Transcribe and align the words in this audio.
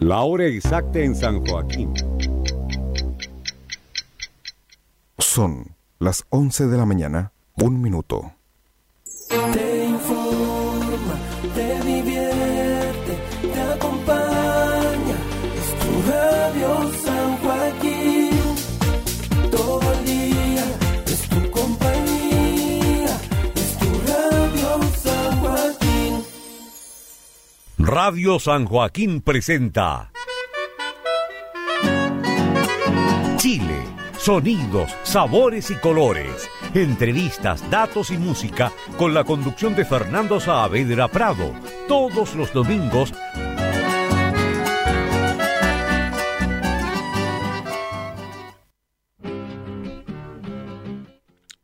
La 0.00 0.20
hora 0.20 0.46
exacta 0.46 1.00
en 1.00 1.16
San 1.16 1.44
Joaquín. 1.44 1.92
Son 5.18 5.74
las 5.98 6.24
11 6.30 6.68
de 6.68 6.76
la 6.76 6.86
mañana, 6.86 7.32
un 7.56 7.82
minuto. 7.82 8.37
Radio 27.90 28.38
San 28.38 28.66
Joaquín 28.66 29.22
presenta 29.22 30.12
Chile, 33.38 33.82
sonidos, 34.18 34.94
sabores 35.04 35.70
y 35.70 35.74
colores. 35.76 36.50
Entrevistas, 36.74 37.64
datos 37.70 38.10
y 38.10 38.18
música 38.18 38.70
con 38.98 39.14
la 39.14 39.24
conducción 39.24 39.74
de 39.74 39.86
Fernando 39.86 40.38
Saavedra 40.38 41.08
Prado. 41.08 41.54
Todos 41.88 42.34
los 42.34 42.52
domingos 42.52 43.14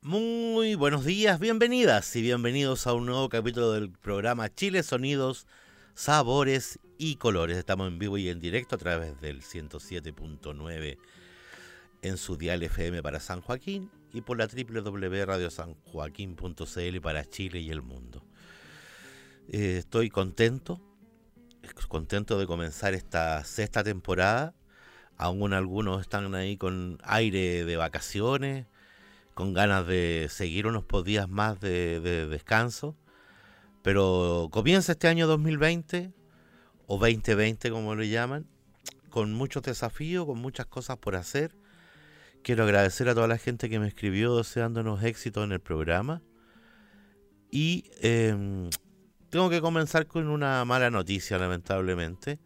Muy 0.00 0.74
buenos 0.74 1.04
días, 1.04 1.38
bienvenidas 1.38 2.16
y 2.16 2.22
bienvenidos 2.22 2.86
a 2.86 2.94
un 2.94 3.04
nuevo 3.04 3.28
capítulo 3.28 3.72
del 3.72 3.90
programa 3.90 4.48
Chile 4.48 4.82
Sonidos, 4.82 5.46
Sabores 5.94 6.80
y 6.98 7.14
Colores. 7.16 7.56
Estamos 7.56 7.86
en 7.86 8.00
vivo 8.00 8.18
y 8.18 8.28
en 8.28 8.40
directo 8.40 8.74
a 8.74 8.78
través 8.78 9.20
del 9.20 9.42
107.9 9.42 10.98
en 12.02 12.16
su 12.16 12.36
dial 12.36 12.64
FM 12.64 13.00
para 13.00 13.20
San 13.20 13.40
Joaquín 13.40 13.92
y 14.12 14.20
por 14.20 14.36
la 14.36 14.48
www.radiosanjoaquín.cl 14.48 17.00
para 17.00 17.24
Chile 17.24 17.60
y 17.60 17.70
el 17.70 17.82
mundo. 17.82 18.24
Eh, 19.48 19.76
estoy 19.78 20.10
contento, 20.10 20.80
contento 21.86 22.40
de 22.40 22.46
comenzar 22.46 22.94
esta 22.94 23.44
sexta 23.44 23.84
temporada. 23.84 24.52
Aún 25.16 25.52
algunos 25.52 26.00
están 26.00 26.34
ahí 26.34 26.56
con 26.56 26.98
aire 27.04 27.64
de 27.64 27.76
vacaciones, 27.76 28.66
con 29.34 29.54
ganas 29.54 29.86
de 29.86 30.26
seguir 30.28 30.66
unos 30.66 30.84
días 31.04 31.28
más 31.28 31.60
de 31.60 32.00
descanso. 32.28 32.96
Pero 33.84 34.48
comienza 34.50 34.92
este 34.92 35.08
año 35.08 35.26
2020, 35.26 36.10
o 36.86 36.98
2020 36.98 37.70
como 37.70 37.94
lo 37.94 38.02
llaman, 38.02 38.46
con 39.10 39.34
muchos 39.34 39.62
desafíos, 39.62 40.24
con 40.24 40.38
muchas 40.38 40.64
cosas 40.64 40.96
por 40.96 41.16
hacer. 41.16 41.54
Quiero 42.42 42.64
agradecer 42.64 43.10
a 43.10 43.14
toda 43.14 43.28
la 43.28 43.36
gente 43.36 43.68
que 43.68 43.78
me 43.78 43.86
escribió 43.86 44.38
deseándonos 44.38 45.04
éxito 45.04 45.44
en 45.44 45.52
el 45.52 45.60
programa. 45.60 46.22
Y 47.50 47.90
eh, 48.00 48.70
tengo 49.28 49.50
que 49.50 49.60
comenzar 49.60 50.06
con 50.06 50.28
una 50.28 50.64
mala 50.64 50.88
noticia, 50.90 51.36
lamentablemente. 51.36 52.38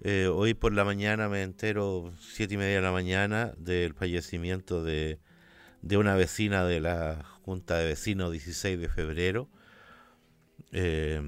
Eh, 0.00 0.26
hoy 0.32 0.54
por 0.54 0.72
la 0.72 0.86
mañana 0.86 1.28
me 1.28 1.42
entero, 1.42 2.14
siete 2.18 2.54
y 2.54 2.56
media 2.56 2.76
de 2.76 2.82
la 2.82 2.92
mañana, 2.92 3.52
del 3.58 3.92
fallecimiento 3.92 4.82
de, 4.82 5.20
de 5.82 5.98
una 5.98 6.14
vecina 6.14 6.64
de 6.64 6.80
la 6.80 7.26
Junta 7.42 7.76
de 7.76 7.88
Vecinos 7.88 8.32
16 8.32 8.80
de 8.80 8.88
febrero, 8.88 9.50
eh, 10.72 11.22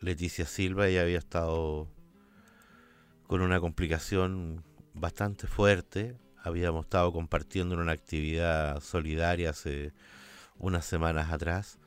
Leticia 0.00 0.44
Silva. 0.44 0.88
Ella 0.88 1.02
había 1.02 1.18
estado 1.18 1.88
con 3.26 3.40
una 3.40 3.60
complicación 3.60 4.64
bastante 4.94 5.46
fuerte. 5.46 6.16
Habíamos 6.42 6.86
estado 6.86 7.12
compartiendo 7.12 7.74
en 7.74 7.80
una 7.80 7.92
actividad 7.92 8.80
solidaria 8.80 9.50
hace 9.50 9.92
unas 10.58 10.84
semanas 10.84 11.30
atrás, 11.30 11.78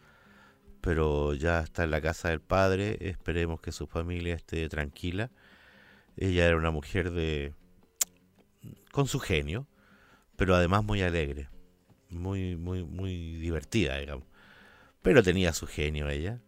pero 0.81 1.33
ya 1.33 1.61
está 1.61 1.83
en 1.83 1.91
la 1.91 2.01
casa 2.01 2.29
del 2.29 2.41
padre. 2.41 2.97
Esperemos 3.01 3.61
que 3.61 3.71
su 3.71 3.87
familia 3.87 4.35
esté 4.35 4.67
tranquila. 4.69 5.31
Ella 6.15 6.47
era 6.47 6.57
una 6.57 6.71
mujer 6.71 7.11
de 7.11 7.53
con 8.91 9.07
su 9.07 9.19
genio, 9.19 9.67
pero 10.35 10.55
además 10.55 10.83
muy 10.83 11.01
alegre, 11.01 11.49
muy 12.09 12.55
muy 12.55 12.83
muy 12.83 13.37
divertida, 13.37 13.97
digamos. 13.97 14.27
Pero 15.01 15.23
tenía 15.23 15.53
su 15.53 15.67
genio 15.67 16.09
ella. 16.09 16.39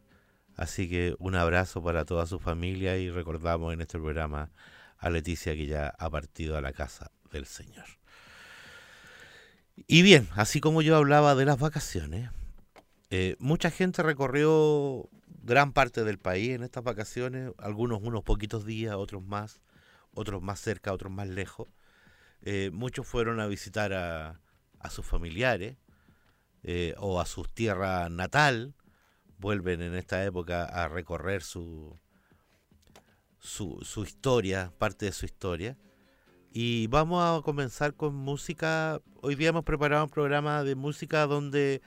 Así 0.56 0.90
que 0.90 1.16
un 1.20 1.36
abrazo 1.36 1.84
para 1.84 2.06
toda 2.06 2.26
su 2.26 2.40
familia 2.40 2.98
y 2.98 3.10
recordamos 3.10 3.74
en 3.74 3.82
este 3.82 3.98
programa 3.98 4.52
a 4.98 5.10
Leticia 5.10 5.56
que 5.56 5.66
ya 5.66 5.94
ha 5.98 6.10
partido 6.10 6.58
a 6.58 6.62
la 6.62 6.72
casa 6.74 7.12
del 7.32 7.46
Señor. 7.46 7.86
Y 9.88 10.02
bien, 10.02 10.30
así 10.36 10.62
como 10.62 10.82
yo 10.82 10.96
hablaba 10.96 11.36
de 11.36 11.46
las 11.46 11.60
vacaciones, 11.60 12.30
eh, 13.10 13.36
mucha 13.40 13.70
gente 13.70 14.02
recorrió 14.04 15.10
gran 15.44 15.74
parte 15.74 16.04
del 16.04 16.18
país 16.18 16.52
en 16.52 16.64
estas 16.64 16.84
vacaciones, 16.84 17.52
algunos 17.58 18.02
unos 18.02 18.24
poquitos 18.24 18.66
días, 18.66 18.96
otros 18.96 19.24
más, 19.24 19.62
otros 20.14 20.42
más 20.42 20.60
cerca, 20.60 20.94
otros 20.94 21.12
más 21.12 21.28
lejos. 21.28 21.68
Eh, 22.42 22.70
muchos 22.74 23.06
fueron 23.06 23.40
a 23.42 23.48
visitar 23.48 23.94
a, 23.94 24.40
a 24.80 24.90
sus 24.90 25.06
familiares 25.06 25.78
eh, 26.64 26.96
o 26.98 27.20
a 27.20 27.26
su 27.26 27.44
tierra 27.44 28.10
natal, 28.10 28.74
vuelven 29.46 29.84
en 29.84 29.94
esta 29.94 30.26
época 30.26 30.64
a 30.64 30.88
recorrer 30.88 31.44
su, 31.44 32.00
su, 33.38 34.04
historia, 34.04 34.74
parte 34.80 35.06
de 35.06 35.12
su 35.12 35.28
historia. 35.28 35.78
Y 36.52 36.88
vamos 36.88 37.24
a 37.24 37.44
comenzar 37.44 37.94
con 37.94 38.16
música. 38.16 39.00
Hoy 39.22 39.36
día 39.36 39.50
hemos 39.50 39.64
preparado 39.64 40.06
un 40.06 40.10
programa 40.10 40.64
de 40.64 40.74
música 40.74 41.28
donde 41.28 41.84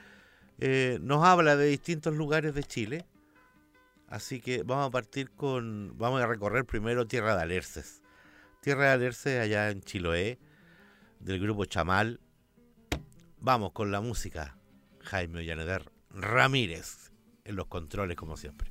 eh, 0.60 1.00
nos 1.02 1.24
habla 1.24 1.56
de 1.56 1.66
distintos 1.66 2.14
lugares 2.14 2.54
de 2.54 2.62
Chile. 2.62 3.06
Así 4.06 4.40
que 4.40 4.62
vamos 4.62 4.86
a 4.86 4.90
partir 4.90 5.32
con. 5.32 5.98
Vamos 5.98 6.22
a 6.22 6.28
recorrer 6.28 6.64
primero 6.64 7.08
Tierra 7.08 7.34
de 7.34 7.42
Alerces. 7.42 8.02
Tierra 8.60 8.84
de 8.84 8.90
Alerces 8.92 9.40
allá 9.40 9.70
en 9.70 9.82
Chiloé, 9.82 10.38
del 11.18 11.40
grupo 11.40 11.64
Chamal. 11.64 12.20
Vamos 13.40 13.72
con 13.72 13.90
la 13.90 14.00
música. 14.00 14.56
Jaime 15.00 15.40
Ollaneder 15.40 15.90
Ramírez 16.10 17.07
en 17.48 17.56
los 17.56 17.66
controles, 17.66 18.16
como 18.16 18.36
siempre. 18.36 18.70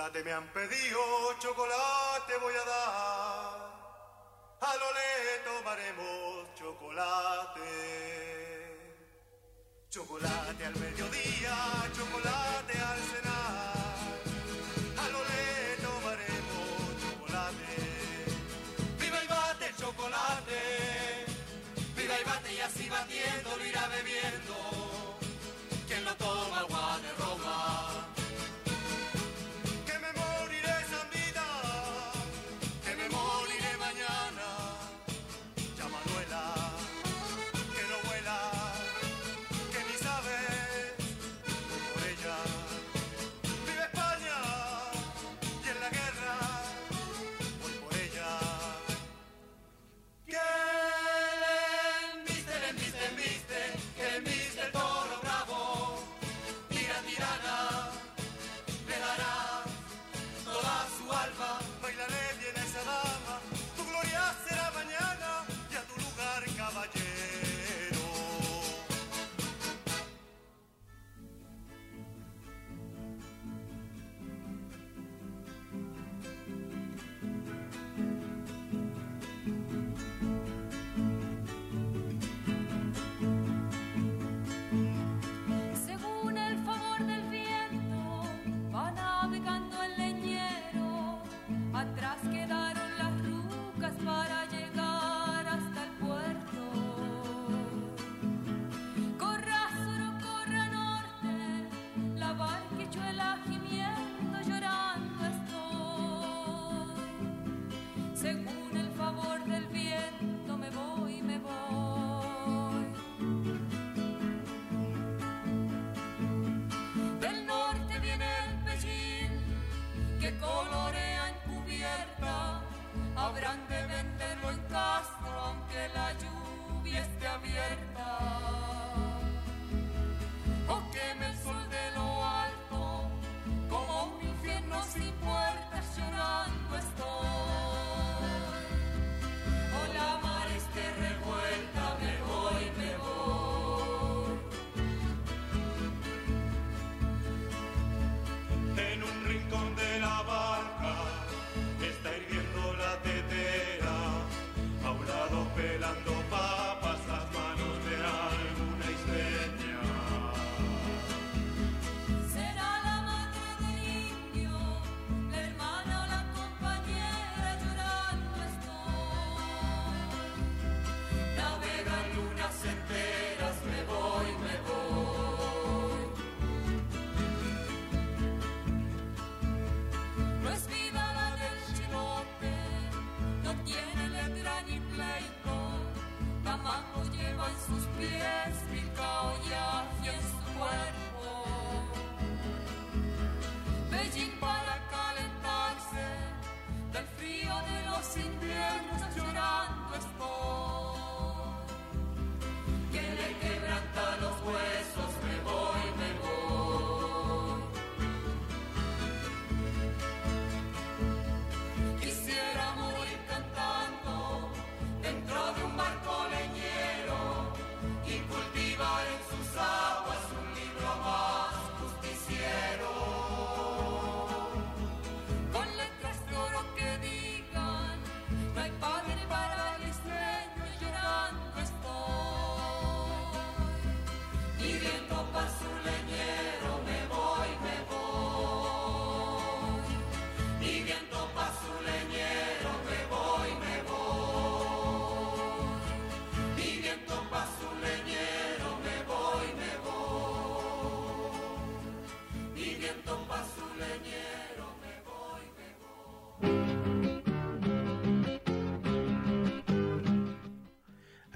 Chocolate 0.00 0.24
me 0.24 0.32
han 0.32 0.50
pedido, 0.54 0.98
chocolate 1.40 2.36
voy 2.40 2.54
a 2.54 2.64
dar. 2.64 3.60
A 4.62 4.76
lo 4.76 4.92
le 4.96 5.10
tomaremos 5.44 6.54
chocolate. 6.54 7.70
Chocolate 9.90 10.64
al 10.64 10.74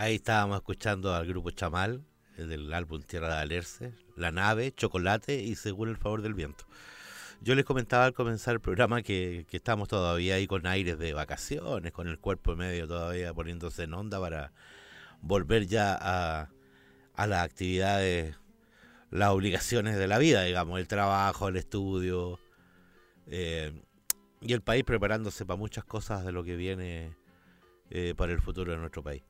Ahí 0.04 0.16
estábamos 0.16 0.58
escuchando 0.58 1.14
al 1.14 1.26
grupo 1.26 1.50
Chamal, 1.50 2.04
eh, 2.36 2.42
del 2.42 2.74
álbum 2.74 3.00
Tierra 3.00 3.36
de 3.36 3.40
Alerce, 3.40 3.94
La 4.16 4.30
Nave, 4.32 4.70
Chocolate 4.70 5.42
y 5.42 5.54
Según 5.54 5.88
el 5.88 5.96
Favor 5.96 6.20
del 6.20 6.34
Viento. 6.34 6.66
Yo 7.40 7.54
les 7.54 7.64
comentaba 7.64 8.04
al 8.04 8.12
comenzar 8.12 8.52
el 8.52 8.60
programa 8.60 9.00
que, 9.00 9.46
que 9.48 9.56
estamos 9.56 9.88
todavía 9.88 10.34
ahí 10.34 10.46
con 10.46 10.66
aires 10.66 10.98
de 10.98 11.14
vacaciones, 11.14 11.90
con 11.92 12.06
el 12.08 12.18
cuerpo 12.18 12.54
medio 12.54 12.86
todavía 12.86 13.32
poniéndose 13.32 13.84
en 13.84 13.94
onda 13.94 14.20
para 14.20 14.52
volver 15.22 15.66
ya 15.68 15.98
a, 15.98 16.50
a 17.14 17.26
las 17.26 17.42
actividades, 17.42 18.36
las 19.10 19.30
obligaciones 19.30 19.96
de 19.96 20.06
la 20.06 20.18
vida, 20.18 20.42
digamos, 20.42 20.80
el 20.80 20.86
trabajo, 20.86 21.48
el 21.48 21.56
estudio, 21.56 22.38
eh, 23.26 23.72
y 24.42 24.52
el 24.52 24.60
país 24.60 24.84
preparándose 24.84 25.46
para 25.46 25.56
muchas 25.56 25.86
cosas 25.86 26.26
de 26.26 26.32
lo 26.32 26.44
que 26.44 26.56
viene 26.56 27.16
eh, 27.88 28.12
para 28.14 28.34
el 28.34 28.42
futuro 28.42 28.70
de 28.70 28.76
nuestro 28.76 29.02
país. 29.02 29.22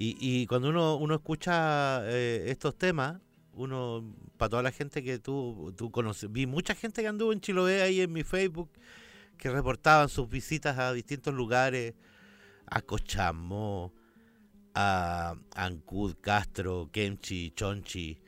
Y, 0.00 0.16
y 0.20 0.46
cuando 0.46 0.68
uno, 0.68 0.94
uno 0.94 1.16
escucha 1.16 2.08
eh, 2.08 2.44
estos 2.46 2.78
temas, 2.78 3.20
uno, 3.54 4.14
para 4.36 4.48
toda 4.48 4.62
la 4.62 4.70
gente 4.70 5.02
que 5.02 5.18
tú, 5.18 5.74
tú 5.76 5.90
conoces, 5.90 6.30
vi 6.30 6.46
mucha 6.46 6.76
gente 6.76 7.02
que 7.02 7.08
anduvo 7.08 7.32
en 7.32 7.40
Chiloé 7.40 7.82
ahí 7.82 8.00
en 8.00 8.12
mi 8.12 8.22
Facebook, 8.22 8.70
que 9.36 9.50
reportaban 9.50 10.08
sus 10.08 10.28
visitas 10.28 10.78
a 10.78 10.92
distintos 10.92 11.34
lugares, 11.34 11.94
a 12.66 12.80
Cochamó, 12.80 13.92
a 14.72 15.34
Ancud, 15.56 16.14
Castro, 16.20 16.90
Kemchi, 16.92 17.50
Chonchi. 17.50 18.20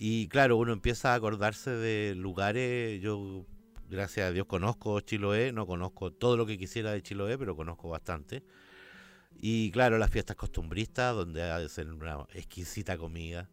Y 0.00 0.26
claro, 0.26 0.56
uno 0.56 0.72
empieza 0.72 1.12
a 1.12 1.14
acordarse 1.14 1.70
de 1.70 2.16
lugares, 2.16 3.00
yo 3.00 3.46
gracias 3.88 4.28
a 4.28 4.32
Dios 4.32 4.46
conozco 4.46 4.98
Chiloé, 4.98 5.52
no 5.52 5.64
conozco 5.64 6.12
todo 6.12 6.36
lo 6.36 6.44
que 6.44 6.58
quisiera 6.58 6.90
de 6.90 7.02
Chiloé, 7.02 7.38
pero 7.38 7.54
conozco 7.54 7.88
bastante. 7.88 8.42
Y 9.38 9.70
claro, 9.70 9.98
las 9.98 10.10
fiestas 10.10 10.36
costumbristas, 10.36 11.14
donde 11.14 11.42
hacen 11.42 11.92
una 11.92 12.26
exquisita 12.34 12.98
comida. 12.98 13.48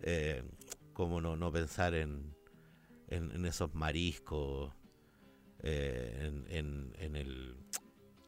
Eh, 0.00 0.42
como 0.92 1.20
no, 1.20 1.36
no 1.36 1.52
pensar 1.52 1.94
en, 1.94 2.34
en, 3.08 3.44
esos 3.44 3.74
mariscos, 3.74 4.72
eh, 5.62 6.16
en, 6.22 6.46
en, 6.48 6.96
en 6.98 7.16
el, 7.16 7.56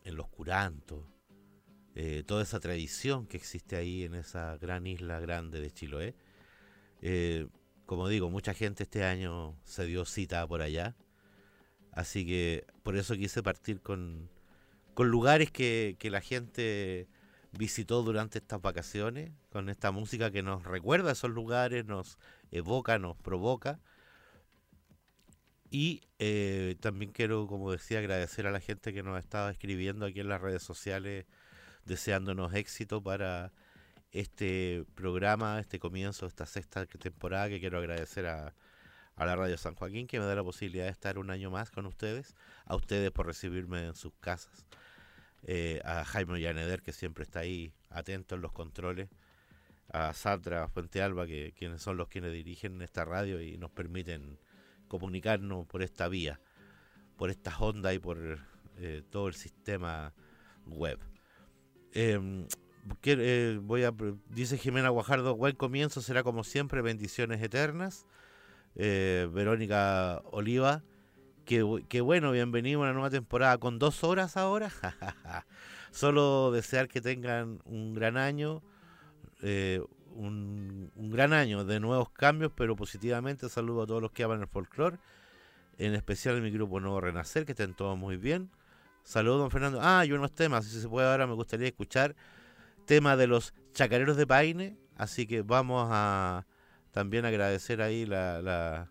en 0.05 0.17
los 0.17 0.29
curantos, 0.29 1.05
eh, 1.95 2.23
toda 2.25 2.43
esa 2.43 2.61
tradición 2.61 3.27
que 3.27 3.37
existe 3.37 3.75
ahí 3.75 4.05
en 4.05 4.15
esa 4.15 4.57
gran 4.59 4.87
isla 4.87 5.19
grande 5.19 5.61
de 5.61 5.71
Chiloé. 5.71 6.15
Eh, 7.03 7.49
como 7.87 8.09
digo, 8.09 8.31
mucha 8.31 8.55
gente 8.55 8.85
este 8.85 9.03
año 9.03 9.59
se 9.65 9.85
dio 9.87 10.05
cita 10.05 10.47
por 10.47 10.63
allá. 10.63 10.95
Así 11.91 12.25
que 12.25 12.67
por 12.83 12.97
eso 12.97 13.17
quise 13.17 13.43
partir 13.43 13.81
con, 13.81 14.31
con 14.99 15.13
lugares 15.13 15.53
que, 15.53 15.95
que 16.01 16.11
la 16.11 16.21
gente 16.21 17.07
visitó 17.53 18.03
durante 18.03 18.39
estas 18.39 18.61
vacaciones, 18.61 19.31
con 19.49 19.69
esta 19.69 19.93
música 19.93 20.33
que 20.33 20.43
nos 20.43 20.65
recuerda 20.65 21.13
esos 21.13 21.31
lugares, 21.31 21.85
nos 21.85 22.19
evoca, 22.51 22.99
nos 22.99 23.17
provoca. 23.17 23.79
Y 25.71 26.01
eh, 26.19 26.75
también 26.81 27.13
quiero, 27.13 27.47
como 27.47 27.71
decía, 27.71 28.01
agradecer 28.01 28.49
a 28.49 28.51
la 28.51 28.59
gente 28.59 28.93
que 28.93 29.05
nos 29.05 29.21
estaba 29.21 29.53
escribiendo 29.53 30.05
aquí 30.05 30.19
en 30.19 30.29
las 30.29 30.41
redes 30.41 30.65
sociales, 30.65 31.27
deseándonos 31.85 32.53
éxito 32.55 33.01
para 33.01 33.53
este 34.11 34.85
programa, 34.97 35.61
este 35.61 35.79
comienzo, 35.79 36.27
esta 36.27 36.45
sexta 36.45 36.87
temporada, 36.87 37.49
que 37.49 37.61
quiero 37.61 37.79
agradecer 37.79 38.27
a, 38.27 38.53
a 39.15 39.27
la 39.27 39.37
Radio 39.37 39.59
San 39.59 39.75
Joaquín, 39.75 40.07
que 40.07 40.19
me 40.19 40.27
da 40.27 40.35
la 40.35 40.45
posibilidad 40.45 40.87
de 40.87 40.91
estar 40.91 41.19
un 41.19 41.31
año 41.31 41.53
más 41.53 41.71
con 41.71 41.87
ustedes, 41.87 42.35
a 42.65 42.77
ustedes 42.77 43.11
por 43.11 43.27
recibirme 43.27 43.87
en 43.87 43.95
sus 43.95 44.13
casas, 44.21 44.67
eh, 45.43 45.81
a 45.85 46.05
Jaime 46.05 46.41
Llaneder, 46.41 46.83
que 46.83 46.93
siempre 46.93 47.25
está 47.25 47.41
ahí 47.41 47.73
atento 47.91 48.35
en 48.35 48.43
los 48.43 48.53
controles, 48.53 49.09
a 49.91 50.13
Sandra 50.13 50.69
Fuente 50.69 51.01
Alba, 51.01 51.27
que 51.27 51.55
quienes 51.57 51.83
son 51.83 51.97
los 51.97 52.09
quienes 52.09 52.33
dirigen 52.33 52.83
esta 52.83 53.05
radio 53.05 53.41
y 53.41 53.57
nos 53.57 53.71
permiten 53.71 54.39
comunicarnos 54.89 55.67
por 55.67 55.83
esta 55.83 56.09
vía, 56.09 56.41
por 57.17 57.31
estas 57.31 57.61
ondas 57.61 57.95
y 57.95 57.99
por 57.99 58.41
eh, 58.79 59.03
todo 59.11 59.29
el 59.29 59.35
sistema 59.35 60.13
web. 60.67 60.99
Que, 61.93 63.17
eh, 63.19 63.59
voy 63.63 63.85
a, 63.85 63.95
dice 64.29 64.59
Jimena 64.59 64.91
Guajardo, 64.91 65.37
buen 65.37 65.57
comienzo, 65.57 66.01
será 66.01 66.23
como 66.23 66.45
siempre, 66.45 66.83
bendiciones 66.83 67.43
eternas. 67.43 68.07
Verónica 68.75 70.23
Oliva, 70.31 70.85
que, 71.49 71.65
bu- 71.65 71.83
que 71.89 72.03
bueno, 72.03 72.31
bienvenido 72.31 72.81
a 72.81 72.83
una 72.85 72.93
nueva 72.93 73.09
temporada 73.09 73.57
con 73.57 73.79
dos 73.79 74.05
horas 74.05 74.37
ahora. 74.37 74.71
Solo 75.91 76.51
desear 76.53 76.89
que 76.89 77.01
tengan 77.01 77.61
un 77.65 77.95
gran 77.95 78.19
año, 78.19 78.63
eh, 79.41 79.83
un, 80.15 80.93
gran 80.95 81.33
año 81.33 81.65
de 81.65 81.81
nuevos 81.81 82.11
cambios, 82.11 82.53
pero 82.55 82.77
positivamente 82.77 83.49
saludo 83.49 83.83
a 83.83 83.87
todos 83.87 84.03
los 84.03 84.13
que 84.13 84.25
aman 84.25 84.43
el 84.43 84.47
folclore, 84.47 84.99
en 85.79 85.95
especial 85.95 86.43
mi 86.43 86.51
grupo 86.51 86.81
Nuevo 86.81 87.01
Renacer, 87.01 87.47
que 87.47 87.53
estén 87.53 87.73
todos 87.73 87.97
muy 87.97 88.19
bien. 88.19 88.51
Saludos, 89.03 89.41
don 89.41 89.51
Fernando. 89.51 89.79
Ah, 89.81 90.05
y 90.05 90.13
unos 90.13 90.35
temas, 90.35 90.67
si 90.67 90.79
se 90.79 90.87
puede 90.87 91.11
ahora, 91.11 91.27
me 91.27 91.33
gustaría 91.33 91.67
escuchar 91.67 92.15
tema 92.85 93.17
de 93.17 93.27
los 93.27 93.55
chacareros 93.73 94.19
de 94.19 94.27
Paine, 94.27 94.77
así 94.97 95.27
que 95.27 95.41
vamos 95.41 95.89
a 95.91 96.47
también 96.91 97.25
agradecer 97.25 97.81
ahí 97.81 98.05
la 98.05 98.91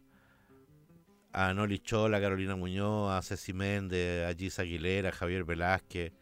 a 1.34 1.54
Noli 1.54 1.80
Chola, 1.80 2.18
a 2.18 2.22
Carolina 2.22 2.56
Muñoz, 2.56 3.12
a 3.12 3.22
Ceci 3.22 3.54
Méndez, 3.54 4.26
a 4.26 4.34
Gis 4.34 4.60
Aguilera, 4.60 5.10
a 5.10 5.12
Javier 5.12 5.44
Velázquez, 5.44 6.14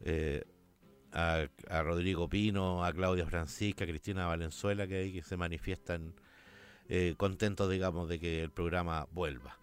eh, 0.00 0.44
a, 1.12 1.48
Rodrigo 1.82 2.28
Pino, 2.28 2.84
a 2.84 2.92
Claudia 2.92 3.26
Francisca, 3.26 3.84
a 3.84 3.86
Cristina 3.86 4.26
Valenzuela, 4.26 4.86
que 4.86 4.96
ahí 4.96 5.12
que 5.12 5.22
se 5.22 5.36
manifiestan 5.36 6.14
eh, 6.88 7.14
contentos, 7.16 7.70
digamos, 7.70 8.08
de 8.08 8.18
que 8.18 8.42
el 8.42 8.50
programa 8.50 9.06
vuelva. 9.12 9.58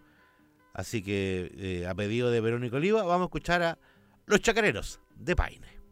Así 0.72 1.02
que, 1.02 1.52
eh, 1.56 1.86
a 1.86 1.94
pedido 1.94 2.30
de 2.30 2.40
Verónica 2.40 2.76
Oliva, 2.76 3.04
vamos 3.04 3.26
a 3.26 3.26
escuchar 3.26 3.62
a 3.62 3.78
Los 4.26 4.40
Chacareros 4.40 5.00
de 5.14 5.36
Paine. 5.36 5.83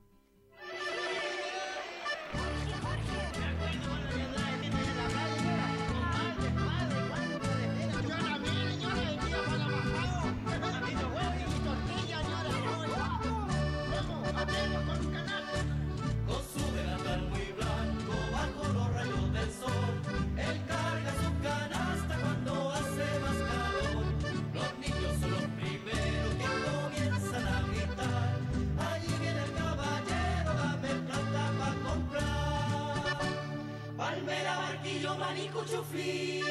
Manico, 35.19 35.65
chuflí. 35.65 36.43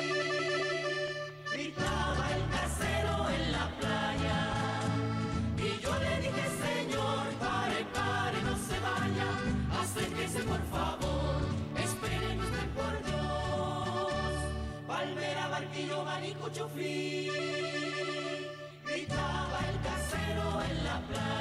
Gritaba 1.52 2.26
el 2.36 2.44
casero 2.56 3.30
en 3.30 3.52
la 3.52 3.66
playa. 3.80 4.40
Y 5.58 5.82
yo 5.84 5.92
le 6.00 6.14
dije, 6.22 6.46
señor, 6.66 7.26
pare, 7.40 7.86
pare, 7.94 8.42
no 8.44 8.56
se 8.68 8.78
vaya, 8.80 9.30
acérquese 9.82 10.40
por 10.44 10.64
favor, 10.76 11.42
espere 11.78 12.38
usted 12.38 12.70
por 12.78 12.94
Dios. 13.06 14.34
Palmera, 14.88 15.48
barquillo, 15.50 16.04
manico, 16.04 16.50
chuflí, 16.50 17.30
gritaba 18.86 19.60
el 19.70 19.78
casero 19.88 20.62
en 20.70 20.84
la 20.84 21.00
playa. 21.10 21.41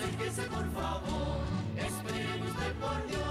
Acérquese 0.00 0.42
por 0.42 0.66
favor, 0.72 1.40
espere 1.76 2.42
usted 2.42 2.72
por 2.80 3.06
Dios. 3.06 3.29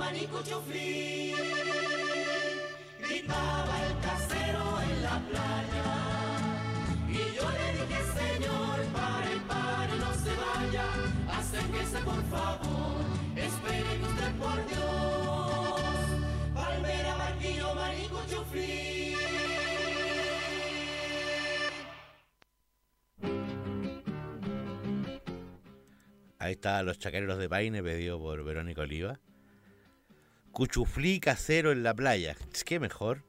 Manico 0.00 0.42
chuflí. 0.42 1.34
Gritaba 3.04 3.74
el 3.86 3.94
casero 4.06 4.64
en 4.86 5.02
la 5.06 5.16
playa. 5.28 5.88
Y 7.08 7.20
yo 7.36 7.46
le 7.58 7.66
dije, 7.78 8.00
señor, 8.18 8.76
pare, 8.96 9.34
pare, 9.50 9.94
no 10.04 10.10
se 10.22 10.32
vaya. 10.44 10.86
Acérquese, 11.38 11.98
por 12.10 12.22
favor, 12.34 13.02
espere 13.36 13.92
usted 14.08 14.32
por 14.42 14.58
Dios. 14.70 15.82
Palmera, 16.54 17.12
barquillo, 17.16 17.74
manico 17.74 18.20
chuflí. 18.30 19.16
Ahí 26.38 26.52
está 26.52 26.82
Los 26.82 26.98
Chacareros 26.98 27.38
de 27.38 27.50
Paine, 27.50 27.82
pedido 27.82 28.18
por 28.18 28.42
Verónica 28.42 28.80
Oliva. 28.80 29.20
Cuchuflí 30.52 31.20
casero 31.20 31.72
en 31.72 31.82
la 31.82 31.94
playa. 31.94 32.36
¿Qué 32.64 32.80
mejor? 32.80 33.24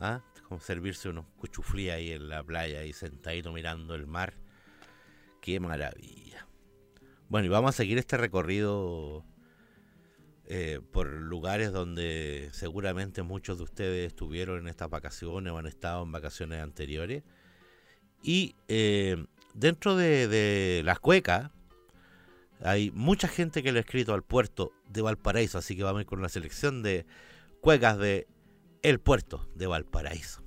¿Ah? 0.00 0.22
Como 0.48 0.60
servirse 0.60 1.08
unos 1.08 1.26
cuchuflí 1.36 1.90
ahí 1.90 2.10
en 2.10 2.28
la 2.28 2.42
playa, 2.42 2.80
ahí 2.80 2.92
sentadito 2.92 3.52
mirando 3.52 3.94
el 3.94 4.06
mar. 4.06 4.34
Qué 5.40 5.60
maravilla. 5.60 6.46
Bueno, 7.28 7.46
y 7.46 7.48
vamos 7.48 7.70
a 7.70 7.76
seguir 7.76 7.98
este 7.98 8.16
recorrido 8.16 9.24
eh, 10.46 10.80
por 10.92 11.10
lugares 11.10 11.72
donde 11.72 12.50
seguramente 12.52 13.22
muchos 13.22 13.58
de 13.58 13.64
ustedes 13.64 14.08
estuvieron 14.08 14.58
en 14.58 14.68
estas 14.68 14.90
vacaciones 14.90 15.52
o 15.52 15.58
han 15.58 15.66
estado 15.66 16.02
en 16.02 16.12
vacaciones 16.12 16.60
anteriores. 16.60 17.22
Y 18.22 18.56
eh, 18.68 19.24
dentro 19.54 19.96
de, 19.96 20.28
de 20.28 20.82
las 20.84 21.00
cuecas, 21.00 21.50
hay 22.64 22.90
mucha 22.92 23.28
gente 23.28 23.62
que 23.62 23.72
le 23.72 23.78
ha 23.78 23.82
escrito 23.82 24.14
al 24.14 24.22
puerto 24.22 24.72
de 24.88 25.02
Valparaíso, 25.02 25.58
así 25.58 25.76
que 25.76 25.82
vamos 25.82 26.00
a 26.00 26.02
ir 26.02 26.06
con 26.06 26.18
una 26.18 26.28
selección 26.28 26.82
de 26.82 27.06
cuecas 27.60 27.98
de 27.98 28.26
el 28.82 29.00
puerto 29.00 29.48
de 29.54 29.66
Valparaíso. 29.66 30.42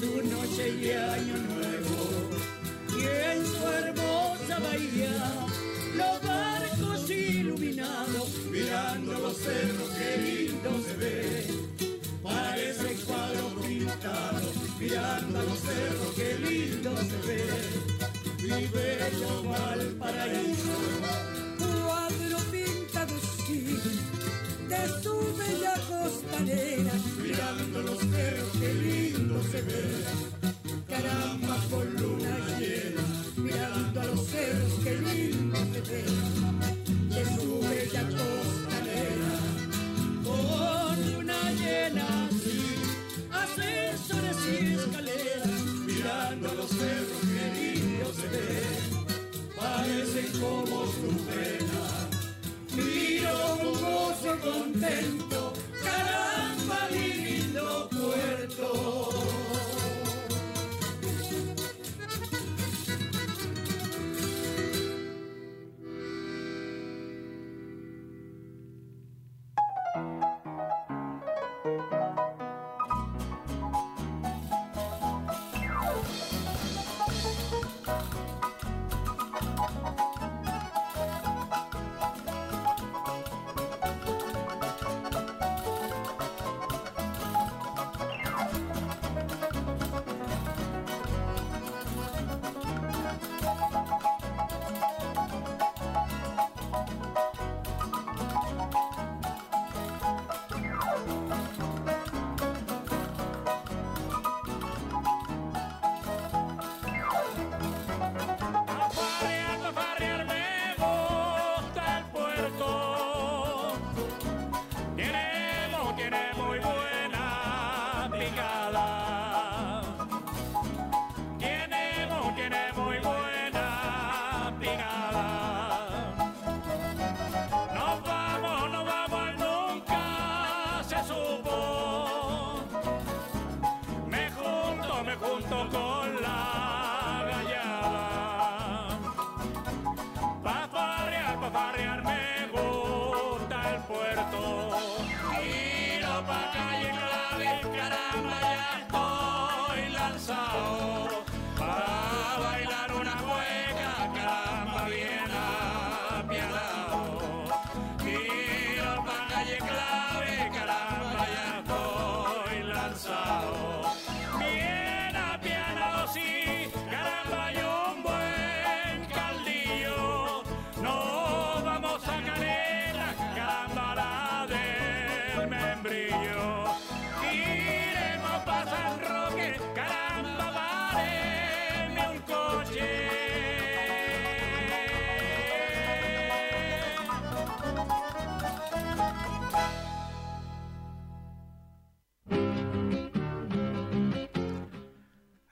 Su 0.00 0.06
noche 0.06 0.72
de 0.76 0.96
año 0.96 1.49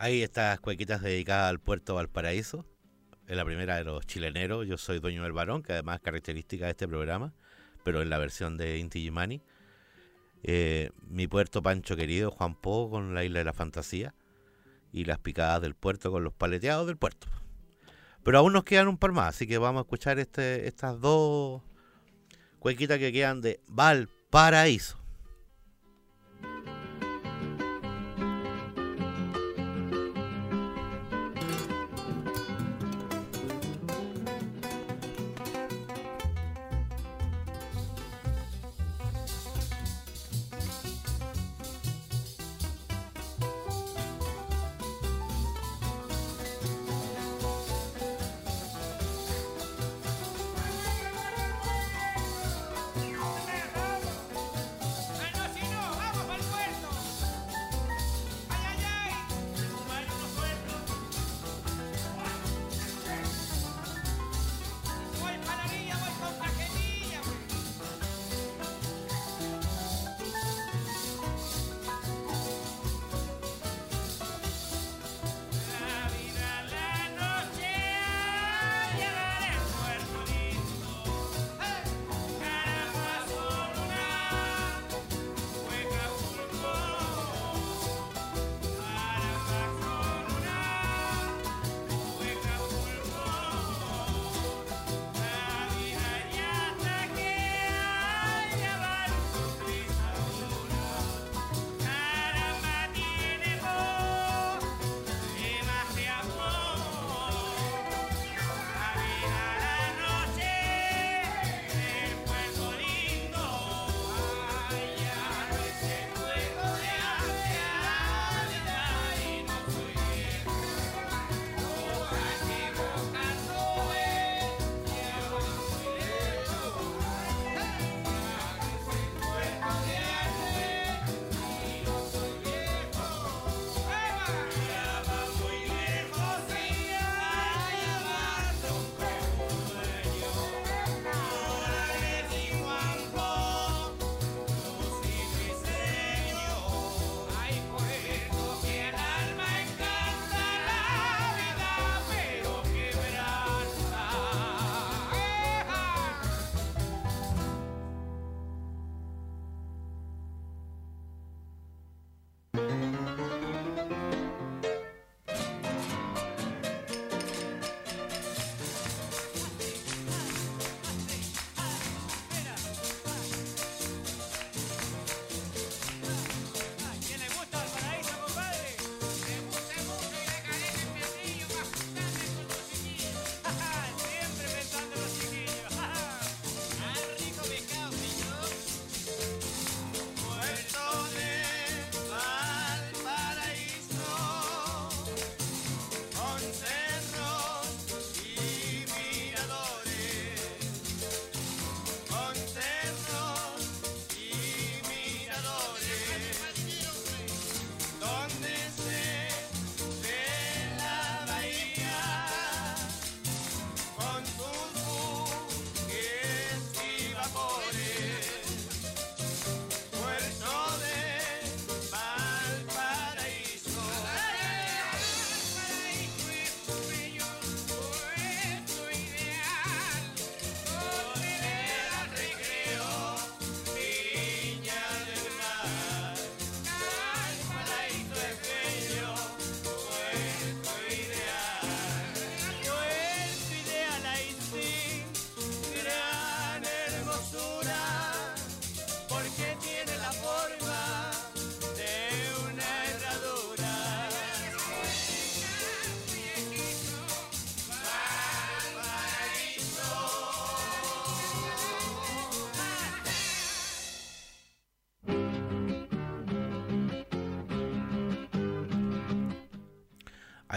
Hay 0.09 0.23
estas 0.23 0.59
cuequitas 0.61 1.03
dedicadas 1.03 1.51
al 1.51 1.61
puerto 1.61 1.97
Valparaíso. 1.97 2.65
Es 3.27 3.37
la 3.37 3.45
primera 3.45 3.77
de 3.77 3.85
los 3.85 4.07
chileneros. 4.07 4.67
Yo 4.67 4.79
soy 4.79 5.01
dueño 5.01 5.23
del 5.23 5.33
varón, 5.33 5.63
que 5.63 5.75
además 5.75 5.97
es 5.97 6.03
característica 6.03 6.65
de 6.65 6.71
este 6.71 6.89
programa, 6.89 7.35
pero 7.85 8.01
en 8.01 8.09
la 8.09 8.17
versión 8.17 8.57
de 8.57 8.79
Inti 8.79 9.03
Gimani. 9.03 9.43
Eh, 10.45 10.93
mi 11.03 11.27
puerto 11.27 11.63
Pancho 11.63 11.95
querido, 11.95 12.31
Juan 12.31 12.55
Po, 12.55 12.89
con 12.89 13.15
la 13.15 13.23
isla 13.23 13.41
de 13.41 13.45
la 13.45 13.53
fantasía. 13.53 14.15
Y 14.93 15.05
las 15.05 15.19
picadas 15.19 15.61
del 15.61 15.75
puerto 15.75 16.11
con 16.11 16.25
los 16.25 16.33
paleteados 16.33 16.87
del 16.87 16.97
puerto. 16.97 17.27
Pero 18.25 18.39
aún 18.39 18.55
nos 18.55 18.65
quedan 18.65 18.89
un 18.89 18.97
par 18.97 19.13
más, 19.13 19.35
así 19.35 19.47
que 19.47 19.59
vamos 19.59 19.81
a 19.81 19.83
escuchar 19.83 20.19
este, 20.19 20.67
estas 20.67 20.99
dos 21.03 21.61
cuequitas 22.61 22.99
que 22.99 23.13
quedan 23.13 23.43
de 23.43 23.61
Valparaíso. 23.67 24.99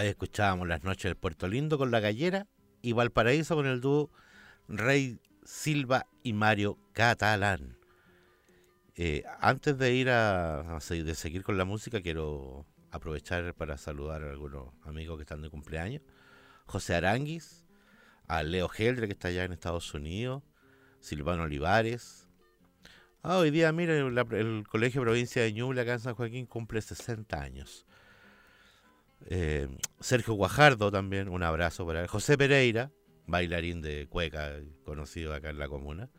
Ahí 0.01 0.07
escuchábamos 0.07 0.67
las 0.67 0.83
noches 0.83 1.03
del 1.03 1.15
Puerto 1.15 1.47
Lindo 1.47 1.77
con 1.77 1.91
la 1.91 1.99
gallera 1.99 2.47
y 2.81 2.93
Valparaíso 2.93 3.53
con 3.55 3.67
el 3.67 3.81
dúo 3.81 4.09
Rey 4.67 5.19
Silva 5.43 6.07
y 6.23 6.33
Mario 6.33 6.79
Catalán. 6.93 7.77
Eh, 8.95 9.23
antes 9.39 9.77
de 9.77 9.93
ir 9.93 10.09
a, 10.09 10.77
a 10.77 10.81
se- 10.81 11.03
de 11.03 11.13
seguir 11.13 11.43
con 11.43 11.55
la 11.55 11.65
música, 11.65 12.01
quiero 12.01 12.65
aprovechar 12.89 13.53
para 13.53 13.77
saludar 13.77 14.23
a 14.23 14.31
algunos 14.31 14.73
amigos 14.85 15.17
que 15.17 15.21
están 15.21 15.43
de 15.43 15.51
cumpleaños. 15.51 16.01
José 16.65 16.95
Aranguis, 16.95 17.63
a 18.27 18.41
Leo 18.41 18.69
Geldre, 18.69 19.05
que 19.05 19.13
está 19.13 19.27
allá 19.27 19.43
en 19.43 19.51
Estados 19.53 19.93
Unidos, 19.93 20.41
Silvano 20.99 21.43
Olivares. 21.43 22.27
Ah, 23.21 23.37
hoy 23.37 23.51
día, 23.51 23.71
mire, 23.71 24.09
la- 24.09 24.25
el 24.31 24.63
Colegio 24.67 25.01
Provincia 25.03 25.43
de 25.43 25.53
Ñuble 25.53 25.81
acá 25.81 25.93
en 25.93 25.99
San 25.99 26.15
Joaquín 26.15 26.47
cumple 26.47 26.81
60 26.81 27.39
años. 27.39 27.85
Eh, 29.25 29.67
Sergio 29.99 30.33
Guajardo 30.33 30.91
también, 30.91 31.29
un 31.29 31.43
abrazo 31.43 31.85
para 31.85 32.01
él. 32.01 32.07
José 32.07 32.37
Pereira, 32.37 32.91
bailarín 33.27 33.81
de 33.81 34.07
cueca, 34.07 34.51
conocido 34.83 35.33
acá 35.33 35.49
en 35.49 35.59
la 35.59 35.67
comuna. 35.69 36.09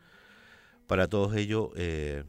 Para 0.87 1.07
todos 1.07 1.35
ellos, 1.35 1.69
eh, 1.75 2.23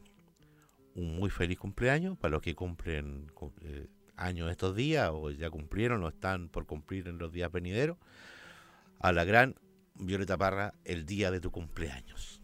un 0.95 1.15
muy 1.15 1.29
feliz 1.29 1.57
cumpleaños. 1.57 2.17
Para 2.17 2.33
los 2.33 2.41
que 2.41 2.55
cumplen 2.55 3.27
cu- 3.33 3.53
eh, 3.61 3.87
años 4.15 4.49
estos 4.51 4.75
días, 4.75 5.09
o 5.13 5.31
ya 5.31 5.49
cumplieron, 5.49 6.03
o 6.03 6.07
están 6.07 6.49
por 6.49 6.65
cumplir 6.65 7.07
en 7.07 7.17
los 7.17 7.31
días 7.31 7.51
venideros. 7.51 7.97
A 8.99 9.11
la 9.11 9.23
gran 9.23 9.55
Violeta 9.95 10.37
Parra, 10.37 10.73
el 10.83 11.05
día 11.05 11.31
de 11.31 11.39
tu 11.39 11.51
cumpleaños. 11.51 12.41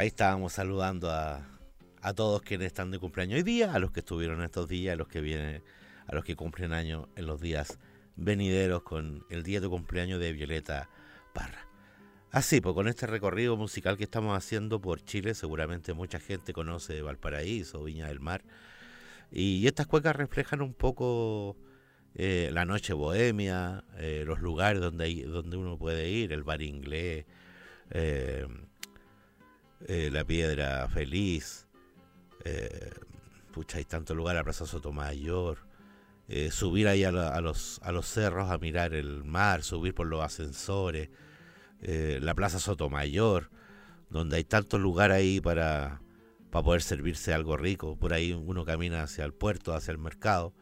Ahí 0.00 0.06
estábamos 0.06 0.54
saludando 0.54 1.10
a, 1.10 1.46
a 2.00 2.14
todos 2.14 2.40
quienes 2.40 2.68
están 2.68 2.90
de 2.90 2.98
cumpleaños 2.98 3.36
hoy 3.36 3.42
día, 3.42 3.74
a 3.74 3.78
los 3.78 3.90
que 3.90 4.00
estuvieron 4.00 4.42
estos 4.42 4.66
días, 4.66 4.94
a 4.94 4.96
los 4.96 5.08
que 5.08 5.20
vienen, 5.20 5.62
a 6.06 6.14
los 6.14 6.24
que 6.24 6.36
cumplen 6.36 6.72
años 6.72 7.08
en 7.16 7.26
los 7.26 7.38
días 7.38 7.78
venideros 8.16 8.82
con 8.82 9.26
el 9.28 9.42
día 9.42 9.60
de 9.60 9.68
cumpleaños 9.68 10.18
de 10.18 10.32
Violeta 10.32 10.88
Parra. 11.34 11.68
Así, 12.30 12.62
pues 12.62 12.74
con 12.74 12.88
este 12.88 13.06
recorrido 13.06 13.58
musical 13.58 13.98
que 13.98 14.04
estamos 14.04 14.34
haciendo 14.34 14.80
por 14.80 15.04
Chile, 15.04 15.34
seguramente 15.34 15.92
mucha 15.92 16.18
gente 16.18 16.54
conoce 16.54 17.02
Valparaíso, 17.02 17.84
Viña 17.84 18.08
del 18.08 18.20
Mar, 18.20 18.42
y 19.30 19.66
estas 19.66 19.86
cuecas 19.86 20.16
reflejan 20.16 20.62
un 20.62 20.72
poco 20.72 21.58
eh, 22.14 22.48
la 22.54 22.64
noche 22.64 22.94
bohemia, 22.94 23.84
eh, 23.98 24.24
los 24.26 24.40
lugares 24.40 24.80
donde, 24.80 25.24
donde 25.24 25.58
uno 25.58 25.76
puede 25.76 26.08
ir, 26.08 26.32
el 26.32 26.42
bar 26.42 26.62
inglés, 26.62 27.26
eh, 27.90 28.46
eh, 29.86 30.10
la 30.12 30.24
piedra 30.24 30.88
feliz, 30.88 31.66
eh, 32.44 32.90
pucha, 33.52 33.78
hay 33.78 33.84
tanto 33.84 34.14
lugar, 34.14 34.36
la 34.36 34.44
Plaza 34.44 34.66
Sotomayor, 34.66 35.58
eh, 36.28 36.50
subir 36.50 36.88
ahí 36.88 37.04
a, 37.04 37.08
a 37.08 37.40
los, 37.40 37.80
a 37.82 37.92
los 37.92 38.06
cerros 38.06 38.50
a 38.50 38.58
mirar 38.58 38.94
el 38.94 39.24
mar, 39.24 39.62
subir 39.62 39.94
por 39.94 40.06
los 40.06 40.22
ascensores, 40.22 41.10
eh, 41.82 42.18
la 42.22 42.34
Plaza 42.34 42.58
Sotomayor, 42.58 43.50
donde 44.10 44.36
hay 44.36 44.44
tanto 44.44 44.78
lugar 44.78 45.10
ahí 45.12 45.40
para, 45.40 46.00
para 46.50 46.64
poder 46.64 46.82
servirse 46.82 47.34
algo 47.34 47.56
rico, 47.56 47.96
por 47.96 48.12
ahí 48.12 48.32
uno 48.32 48.64
camina 48.64 49.02
hacia 49.02 49.24
el 49.24 49.34
puerto, 49.34 49.74
hacia 49.74 49.92
el 49.92 49.98
mercado, 49.98 50.54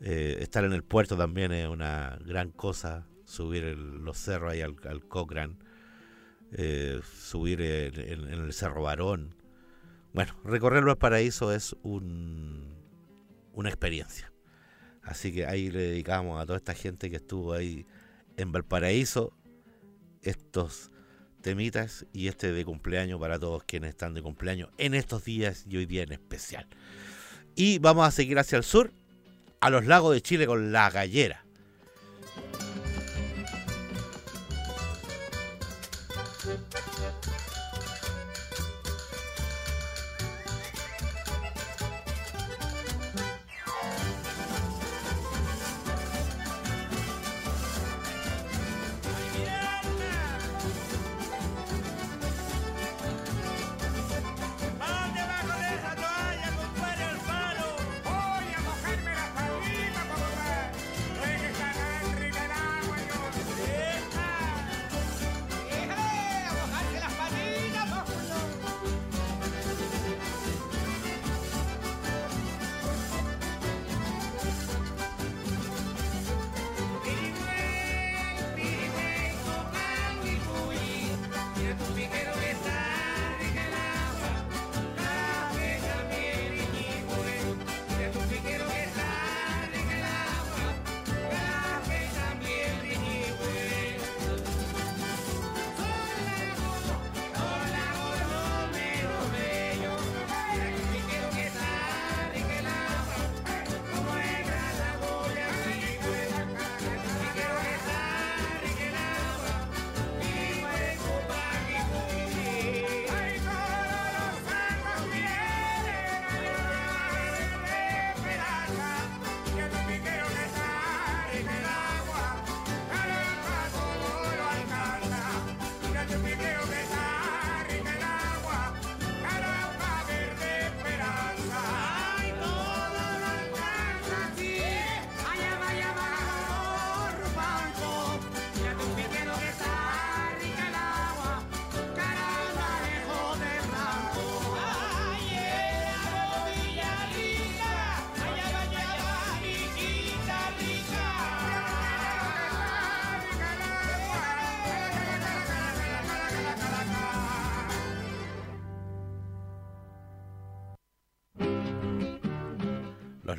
estar 0.00 0.64
en 0.64 0.72
el 0.72 0.84
puerto 0.84 1.16
también 1.16 1.50
es 1.50 1.66
una 1.68 2.18
gran 2.24 2.52
cosa, 2.52 3.08
subir 3.24 3.64
los 3.64 4.16
cerros 4.16 4.52
ahí 4.52 4.60
al, 4.60 4.76
al 4.88 5.04
Cochrane, 5.04 5.56
eh, 6.52 7.00
subir 7.20 7.60
en, 7.60 8.24
el 8.28 8.52
Cerro 8.52 8.82
Barón. 8.82 9.34
Bueno, 10.12 10.34
recorrer 10.44 10.82
los 10.82 10.96
paraísos 10.96 11.54
es 11.54 11.76
un, 11.82 12.74
una 13.52 13.68
experiencia. 13.68 14.32
Así 15.02 15.32
que 15.32 15.46
ahí 15.46 15.70
le 15.70 15.80
dedicamos 15.80 16.40
a 16.40 16.46
toda 16.46 16.58
esta 16.58 16.74
gente 16.74 17.10
que 17.10 17.16
estuvo 17.16 17.52
ahí 17.52 17.86
en 18.36 18.52
Valparaíso 18.52 19.32
estos 20.22 20.90
temitas 21.40 22.06
y 22.12 22.28
este 22.28 22.52
de 22.52 22.64
cumpleaños 22.64 23.20
para 23.20 23.38
todos 23.38 23.64
quienes 23.64 23.90
están 23.90 24.14
de 24.14 24.22
cumpleaños 24.22 24.70
en 24.78 24.94
estos 24.94 25.24
días 25.24 25.64
y 25.68 25.76
hoy 25.76 25.86
día 25.86 26.02
en 26.02 26.12
especial. 26.12 26.66
Y 27.54 27.78
vamos 27.78 28.06
a 28.06 28.10
seguir 28.10 28.38
hacia 28.38 28.58
el 28.58 28.64
sur, 28.64 28.92
a 29.60 29.70
los 29.70 29.86
lagos 29.86 30.14
de 30.14 30.20
Chile 30.20 30.46
con 30.46 30.72
la 30.72 30.90
gallera. 30.90 31.44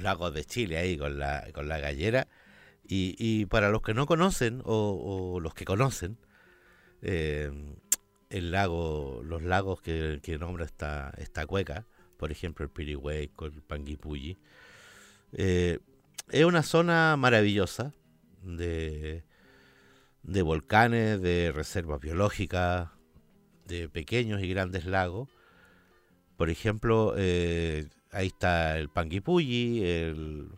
Lagos 0.02 0.34
de 0.34 0.46
Chile 0.46 0.78
ahí 0.78 0.98
con 0.98 1.20
la, 1.20 1.48
con 1.54 1.68
la 1.68 1.80
gallera. 1.80 2.28
Y, 2.88 3.16
y 3.20 3.46
para 3.46 3.70
los 3.70 3.82
que 3.82 3.94
no 3.94 4.06
conocen 4.06 4.62
o, 4.66 5.34
o 5.36 5.40
los 5.40 5.54
que 5.54 5.66
conocen, 5.66 6.18
eh, 7.02 7.52
el 8.30 8.52
lago, 8.52 9.22
los 9.24 9.44
lagos 9.44 9.82
que, 9.82 10.20
que 10.24 10.38
nombra 10.38 10.66
esta, 10.66 11.14
esta 11.18 11.46
cueca, 11.46 11.86
por 12.18 12.32
ejemplo 12.32 12.66
el 12.66 12.72
Pirihueco, 12.72 13.46
el 13.46 13.62
Panguipulli, 13.62 14.38
eh, 15.34 15.80
es 16.32 16.46
una 16.46 16.64
zona 16.64 17.16
maravillosa 17.18 17.94
de, 18.44 19.24
de 20.24 20.42
volcanes, 20.42 21.22
de 21.22 21.52
reservas 21.52 22.00
biológicas, 22.00 22.90
de 23.66 23.88
pequeños 23.90 24.42
y 24.42 24.50
grandes 24.50 24.86
lagos. 24.86 25.30
Por 26.38 26.50
ejemplo, 26.50 27.14
eh, 27.18 27.88
ahí 28.12 28.28
está 28.28 28.78
el 28.78 28.90
Panguipulli, 28.90 29.84
el 29.84 30.52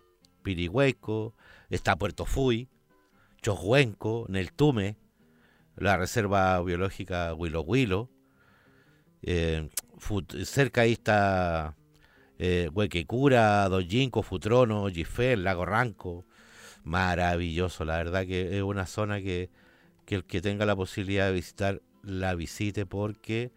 Pirihueco, 0.43 1.33
está 1.69 1.95
Puerto 1.95 2.25
Fui, 2.25 2.67
Chojuenco, 3.41 4.25
Neltume, 4.29 4.97
la 5.75 5.97
reserva 5.97 6.61
biológica 6.61 7.33
Huilo 7.33 7.61
Huilo. 7.61 8.09
Eh, 9.23 9.69
cerca 10.45 10.81
ahí 10.81 10.93
está 10.93 11.75
eh, 12.39 12.69
Huequecura, 12.73 13.67
Dojinco, 13.69 14.23
Futrono, 14.23 14.87
Gifé, 14.89 15.33
el 15.33 15.43
Lago 15.43 15.65
Ranco. 15.65 16.25
Maravilloso, 16.83 17.85
la 17.85 17.97
verdad 17.97 18.25
que 18.25 18.57
es 18.57 18.63
una 18.63 18.87
zona 18.87 19.21
que, 19.21 19.51
que 20.05 20.15
el 20.15 20.25
que 20.25 20.41
tenga 20.41 20.65
la 20.65 20.75
posibilidad 20.75 21.27
de 21.27 21.33
visitar 21.33 21.81
la 22.03 22.33
visite 22.33 22.87
porque 22.87 23.51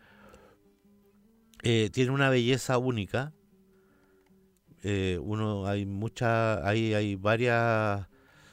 eh, 1.62 1.88
tiene 1.90 2.10
una 2.10 2.28
belleza 2.28 2.76
única. 2.76 3.32
Eh, 4.84 5.18
uno 5.22 5.66
hay 5.66 5.86
muchas, 5.86 6.62
hay, 6.64 6.94
hay 6.94 7.16
varias 7.16 8.06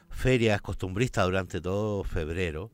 ferias 0.09 0.61
costumbristas 0.61 1.25
durante 1.25 1.61
todo 1.61 2.03
febrero. 2.05 2.71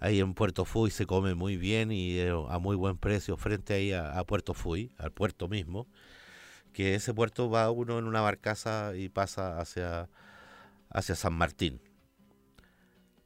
Ahí 0.00 0.20
en 0.20 0.34
Puerto 0.34 0.64
Fui 0.66 0.90
se 0.90 1.06
come 1.06 1.34
muy 1.34 1.56
bien 1.58 1.92
y 1.92 2.18
eh, 2.18 2.32
a 2.50 2.58
muy 2.60 2.76
buen 2.76 2.98
precio 2.98 3.36
frente 3.38 3.74
ahí 3.74 3.92
a, 3.92 4.22
Puerto 4.24 4.54
Fui, 4.54 4.92
al 4.98 5.12
puerto 5.12 5.48
mismo. 5.48 5.88
Que 6.72 6.94
ese 6.96 7.14
puerto 7.14 7.50
va 7.50 7.70
uno 7.70 7.98
en 7.98 8.06
una 8.06 8.20
barcaza 8.22 8.94
y 8.96 9.08
pasa 9.08 9.60
hacia, 9.60 10.08
hacia 10.90 11.14
San 11.16 11.34
Martín. 11.34 11.80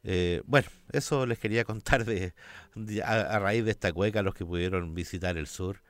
Eh, 0.05 0.43
bueno, 0.47 0.69
eso 0.93 1.27
les 1.27 1.39
quería 1.39 1.65
contar 1.65 2.05
de, 2.05 2.35
de- 2.75 3.03
a, 3.03 3.23
a 3.23 3.39
raíz 3.39 3.65
de 3.65 3.73
esta 3.73 3.93
cueca 3.93 4.23
los 4.23 4.35
que 4.35 4.45
pudieron 4.47 4.95
visitar 4.95 5.37
el 5.37 5.47
sur. 5.47 5.83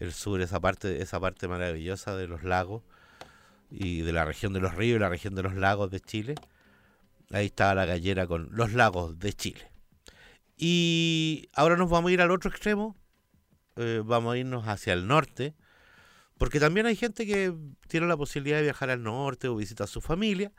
El 0.00 0.12
sur, 0.12 0.40
esa 0.40 0.58
parte, 0.60 1.02
esa 1.02 1.20
parte 1.20 1.46
maravillosa 1.46 2.16
de 2.16 2.26
los 2.26 2.42
lagos 2.42 2.82
y 3.70 4.00
de 4.00 4.12
la 4.12 4.24
región 4.24 4.52
de 4.52 4.60
los 4.60 4.74
ríos 4.74 4.96
y 4.96 5.00
la 5.00 5.08
región 5.08 5.34
de 5.36 5.42
los 5.42 5.54
lagos 5.54 5.90
de 5.90 6.00
Chile. 6.00 6.34
Ahí 7.30 7.46
está 7.46 7.74
la 7.74 7.84
gallera 7.84 8.26
con 8.26 8.48
los 8.50 8.72
lagos 8.72 9.18
de 9.18 9.32
Chile. 9.32 9.70
Y 10.56 11.48
ahora 11.54 11.76
nos 11.76 11.88
vamos 11.88 12.10
a 12.10 12.12
ir 12.12 12.20
al 12.20 12.30
otro 12.32 12.50
extremo. 12.50 12.96
eh, 13.76 14.02
vamos 14.04 14.34
a 14.34 14.38
irnos 14.38 14.66
hacia 14.66 14.92
el 14.94 15.06
norte. 15.06 15.54
Porque 16.38 16.58
también 16.58 16.86
hay 16.86 16.96
gente 16.96 17.26
que 17.26 17.54
tiene 17.86 18.06
la 18.06 18.16
posibilidad 18.16 18.56
de 18.56 18.64
viajar 18.64 18.90
al 18.90 19.02
norte 19.02 19.48
o 19.48 19.56
visitar 19.56 19.84
a 19.84 19.88
su 19.88 20.00
familia. 20.00 20.52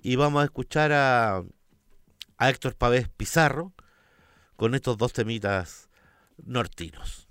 Y 0.00 0.16
vamos 0.16 0.42
a 0.42 0.44
escuchar 0.44 0.92
a, 0.92 1.44
a 2.36 2.50
Héctor 2.50 2.74
Pavés 2.74 3.08
Pizarro 3.08 3.72
con 4.56 4.74
estos 4.74 4.98
dos 4.98 5.12
temitas 5.12 5.88
nortinos. 6.44 7.27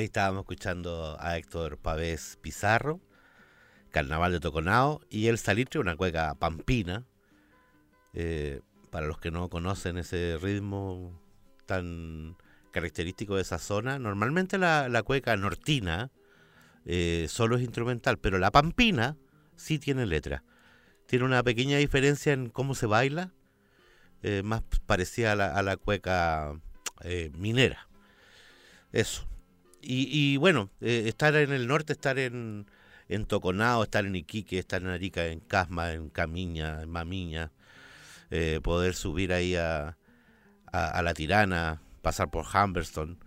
Ahí 0.00 0.06
estábamos 0.06 0.44
escuchando 0.44 1.18
a 1.20 1.36
Héctor 1.36 1.76
Pavés 1.76 2.38
Pizarro, 2.40 3.02
Carnaval 3.90 4.32
de 4.32 4.40
Toconao 4.40 5.02
y 5.10 5.26
El 5.26 5.36
Salitre, 5.36 5.78
una 5.78 5.94
cueca 5.94 6.34
pampina. 6.36 7.04
Eh, 8.14 8.62
para 8.88 9.06
los 9.06 9.18
que 9.18 9.30
no 9.30 9.50
conocen 9.50 9.98
ese 9.98 10.38
ritmo 10.40 11.20
tan 11.66 12.38
característico 12.70 13.36
de 13.36 13.42
esa 13.42 13.58
zona, 13.58 13.98
normalmente 13.98 14.56
la, 14.56 15.02
cueca 15.04 15.36
nortina 15.36 16.10
eh, 16.86 17.26
solo 17.28 17.56
es 17.56 17.62
instrumental, 17.62 18.16
pero 18.16 18.38
la 18.38 18.50
pampina 18.50 19.18
sí 19.56 19.78
tiene 19.78 20.06
letra. 20.06 20.44
Tiene 21.04 21.26
una 21.26 21.42
pequeña 21.42 21.76
diferencia 21.76 22.32
en 22.32 22.48
cómo 22.48 22.74
se 22.74 22.86
baila, 22.86 23.34
eh, 24.22 24.40
más 24.42 24.62
parecida 24.86 25.32
a 25.32 25.62
la, 25.62 25.76
cueca 25.76 26.54
minera. 27.34 27.86
Eso. 28.92 29.29
Y, 29.82 30.08
y 30.10 30.36
bueno, 30.36 30.70
eh, 30.80 31.04
estar 31.06 31.34
en 31.36 31.52
el 31.52 31.66
norte, 31.66 31.92
estar 31.92 32.18
en, 32.18 32.66
en 33.08 33.26
Toconao, 33.26 33.82
estar 33.82 34.04
en 34.06 34.16
Iquique, 34.16 34.58
estar 34.58 34.82
en 34.82 34.88
Arica, 34.88 35.26
en 35.26 35.40
Casma, 35.40 35.92
en 35.92 36.10
Camiña, 36.10 36.82
en 36.82 36.90
Mamiña, 36.90 37.50
eh, 38.30 38.60
poder 38.62 38.94
subir 38.94 39.32
ahí 39.32 39.56
a, 39.56 39.96
a, 40.72 41.02
La 41.02 41.14
Tirana, 41.14 41.82
pasar 42.02 42.30
por 42.30 42.46
Humberston. 42.46 43.18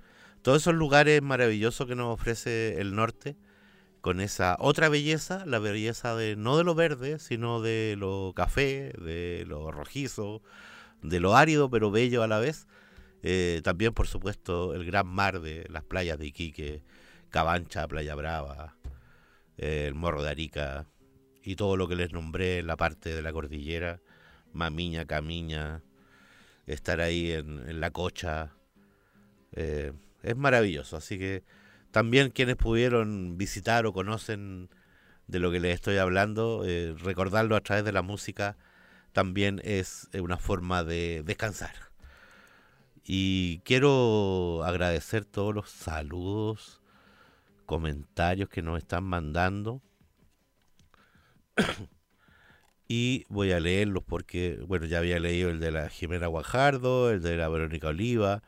Todos 0.41 0.62
esos 0.64 0.76
lugares 0.76 1.22
maravillosos 1.22 1.88
que 1.88 1.95
nos 1.95 2.14
ofrece 2.14 2.80
el 2.80 2.95
norte, 2.95 3.36
con 4.01 4.20
esa 4.20 4.58
otra 4.60 4.89
belleza, 4.89 5.45
la 5.45 5.60
belleza 5.60 6.16
de 6.16 6.36
no 6.36 6.58
de 6.58 6.66
lo 6.66 6.76
verde, 6.76 7.20
sino 7.20 7.62
de 7.62 7.95
lo 7.97 8.34
café, 8.36 8.93
de 8.99 9.45
lo 9.47 9.72
rojizo, 9.72 10.41
de 11.01 11.20
lo 11.22 11.36
árido 11.38 11.70
pero 11.70 11.89
bello 11.89 12.22
a 12.24 12.28
la 12.28 12.39
vez. 12.39 12.68
Eh, 13.24 13.61
también, 13.63 13.93
por 13.93 14.07
supuesto, 14.07 14.74
el 14.74 14.86
gran 14.86 15.07
mar 15.07 15.39
de 15.39 15.65
las 15.69 15.84
playas 15.84 16.19
de 16.19 16.28
Iquique, 16.28 16.84
Cabancha, 17.30 17.88
Playa 17.88 18.15
Brava, 18.15 18.76
eh, 19.57 19.86
el 19.88 19.95
Morro 19.95 20.21
de 20.21 20.30
Arica 20.30 20.86
y 21.41 21.55
todo 21.55 21.78
lo 21.78 21.88
que 21.88 21.95
les 21.95 22.11
nombré 22.11 22.59
en 22.59 22.67
la 22.67 22.78
parte 22.78 23.15
de 23.15 23.21
la 23.21 23.32
cordillera, 23.32 24.01
Mamiña, 24.51 25.05
Camiña, 25.05 25.82
estar 26.67 27.01
ahí 27.01 27.32
en, 27.32 27.80
la 27.80 27.91
cocha. 27.91 28.51
eh, 29.53 29.93
es 30.21 30.38
maravilloso, 30.38 30.97
así 30.97 31.17
que 31.17 31.43
también 31.91 32.30
quienes 32.30 32.55
pudieron 32.55 33.38
visitar 33.38 33.86
o 33.86 33.93
conocen 33.93 34.69
de 35.28 35.39
lo 35.39 35.51
que 35.51 35.59
les 35.59 35.76
estoy 35.76 35.97
hablando, 35.97 36.63
eh, 36.65 36.95
recordarlo 36.97 37.55
a 37.55 37.61
través 37.61 37.86
de 37.86 37.91
la 37.93 38.01
música 38.01 38.57
también 39.13 39.61
es 39.63 40.09
una 40.13 40.38
forma 40.38 40.84
de 40.84 41.24
descansar. 41.24 41.93
Y 43.06 43.60
quiero 43.66 44.64
agradecer 44.64 45.26
todos 45.26 45.54
los 45.54 45.70
saludos, 45.70 46.82
comentarios 47.66 48.49
que 48.49 48.62
nos 48.62 48.78
están 48.78 49.04
mandando. 49.04 49.82
y 52.88 53.26
voy 53.30 53.51
a 53.51 53.60
leerlos 53.60 54.04
porque, 54.04 54.60
bueno, 54.68 54.86
ya 54.86 54.99
había 54.99 55.20
leído 55.20 55.49
el 55.49 55.60
de 55.60 55.72
la 55.72 55.89
Jimena 55.89 56.28
Guajardo, 56.28 57.12
el 57.12 57.22
de 57.22 57.36
la 57.38 57.49
Verónica 57.49 57.89
Oliva, 57.89 58.41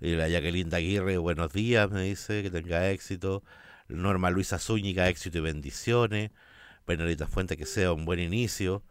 y 0.00 0.16
la 0.16 0.28
Jacqueline 0.28 0.74
Aguirre, 0.74 1.16
buenos 1.18 1.52
días, 1.52 1.90
me 1.90 2.02
dice, 2.02 2.42
que 2.42 2.50
tenga 2.50 2.90
éxito. 2.90 3.44
Norma 3.88 4.30
Luisa 4.30 4.58
Zúñiga, 4.58 5.08
éxito 5.08 5.38
y 5.38 5.42
bendiciones. 5.42 6.30
Penelita 6.86 7.28
Fuente, 7.28 7.56
que 7.56 7.66
sea 7.66 7.92
un 7.92 8.04
buen 8.04 8.18
inicio. 8.18 8.82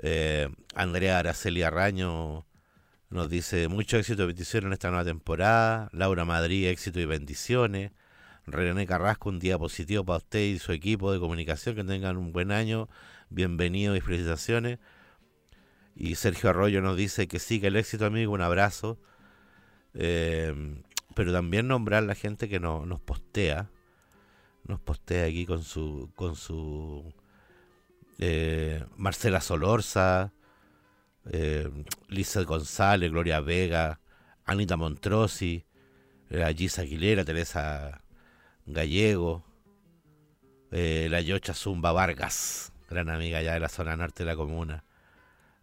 Eh, 0.00 0.48
Andrea 0.74 1.18
Araceli 1.18 1.62
Arraño 1.62 2.46
nos 3.12 3.28
dice 3.28 3.68
mucho 3.68 3.98
éxito 3.98 4.22
y 4.22 4.26
bendiciones 4.26 4.66
en 4.66 4.72
esta 4.72 4.88
nueva 4.88 5.04
temporada. 5.04 5.90
Laura 5.92 6.24
Madrid, 6.24 6.66
éxito 6.68 6.98
y 6.98 7.04
bendiciones. 7.04 7.92
René 8.46 8.86
Carrasco, 8.86 9.28
un 9.28 9.38
día 9.38 9.58
positivo 9.58 10.02
para 10.04 10.16
usted 10.16 10.40
y 10.40 10.58
su 10.58 10.72
equipo 10.72 11.12
de 11.12 11.20
comunicación. 11.20 11.74
Que 11.76 11.84
tengan 11.84 12.16
un 12.16 12.32
buen 12.32 12.50
año. 12.50 12.88
Bienvenido 13.28 13.94
y 13.96 14.00
felicitaciones. 14.00 14.78
Y 15.94 16.14
Sergio 16.14 16.48
Arroyo 16.50 16.80
nos 16.80 16.96
dice 16.96 17.28
que 17.28 17.38
sí, 17.38 17.60
que 17.60 17.66
el 17.66 17.76
éxito, 17.76 18.06
amigo. 18.06 18.32
Un 18.32 18.40
abrazo. 18.40 18.98
Eh, 19.92 20.82
pero 21.14 21.32
también 21.32 21.68
nombrar 21.68 22.02
la 22.04 22.14
gente 22.14 22.48
que 22.48 22.60
no, 22.60 22.86
nos 22.86 23.00
postea. 23.00 23.68
Nos 24.64 24.80
postea 24.80 25.26
aquí 25.26 25.44
con 25.44 25.62
su. 25.64 26.10
con 26.14 26.34
su. 26.34 27.12
eh, 28.18 28.84
Marcela 28.96 29.42
Solorza. 29.42 30.32
Eh, 31.30 31.68
Lisa 32.08 32.42
González, 32.42 33.10
Gloria 33.10 33.40
Vega, 33.40 34.00
Anita 34.44 34.76
Montrosi, 34.76 35.64
la 36.28 36.52
Gisa 36.52 36.82
Aguilera, 36.82 37.24
Teresa 37.24 38.02
Gallego, 38.66 39.44
eh, 40.70 41.08
la 41.10 41.20
Yocha 41.20 41.54
Zumba 41.54 41.92
Vargas, 41.92 42.72
gran 42.88 43.08
amiga 43.08 43.42
ya 43.42 43.54
de 43.54 43.60
la 43.60 43.68
zona 43.68 43.96
norte 43.96 44.24
de 44.24 44.30
la 44.30 44.36
comuna, 44.36 44.84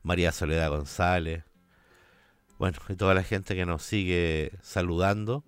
María 0.04 0.32
Soledad 0.32 0.70
González, 0.70 1.44
bueno, 2.60 2.78
y 2.90 2.96
toda 2.96 3.14
la 3.14 3.24
gente 3.24 3.56
que 3.56 3.66
nos 3.66 3.84
sigue 3.84 4.52
saludando 4.62 5.46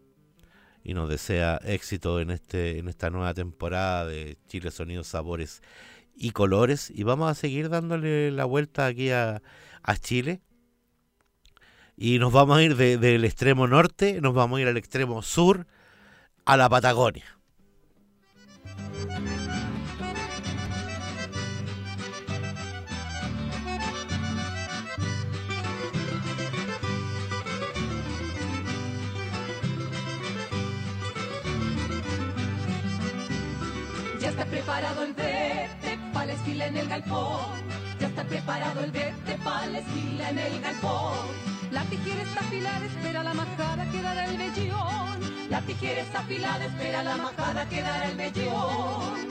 y 0.84 0.94
nos 0.94 1.10
desea 1.10 1.60
éxito 1.64 2.22
en 2.22 2.32
este 2.32 2.80
en 2.80 2.88
esta 2.88 3.10
nueva 3.10 3.34
temporada 3.34 4.06
de 4.06 4.38
Chile 4.48 4.72
Sonidos, 4.72 5.08
Sabores 5.08 5.62
y 6.16 6.32
Colores. 6.32 6.90
Y 6.90 7.04
vamos 7.04 7.30
a 7.30 7.36
seguir 7.36 7.70
dándole 7.70 8.32
la 8.32 8.46
vuelta 8.46 8.86
aquí 8.88 9.12
a, 9.12 9.42
a 9.84 9.98
Chile 9.98 10.42
y 11.98 12.20
nos 12.20 12.32
vamos 12.32 12.58
a 12.58 12.64
ir 12.64 12.76
de- 12.76 12.98
del 12.98 13.26
extremo 13.26 13.68
norte, 13.68 14.22
nos 14.22 14.34
vamos 14.34 14.58
a 14.58 14.62
ir 14.62 14.68
al 14.68 14.78
extremo 14.78 15.22
sur, 15.22 15.68
a 16.46 16.58
la 16.58 16.68
Patagonia. 16.70 17.38
Ya 34.20 34.30
está 34.30 34.46
preparado 34.46 35.04
el 35.04 35.14
la 36.26 36.34
esquila 36.34 36.68
en 36.68 36.78
el 36.78 36.88
galpón. 36.88 37.81
Ya 38.02 38.08
está 38.08 38.24
preparado 38.24 38.84
el 38.84 38.90
vete 38.90 39.38
para 39.44 39.68
la 39.68 39.78
esquila 39.78 40.32
en 40.32 40.40
el 40.40 40.60
galpón. 40.60 41.14
La 41.70 41.84
tijera 41.84 42.24
está 42.24 42.40
afilada, 42.40 42.84
espera 42.84 43.24
la 43.24 43.34
majada 43.36 43.92
que 43.92 44.02
dará 44.02 44.26
el 44.26 44.38
vellón. 44.40 45.20
La 45.52 45.62
tijera 45.62 46.02
está 46.02 46.20
afilada, 46.22 46.66
espera 46.66 47.04
la 47.04 47.18
majada 47.18 47.70
que 47.70 47.80
dará 47.84 48.10
el 48.10 48.18
vellón. 48.18 49.30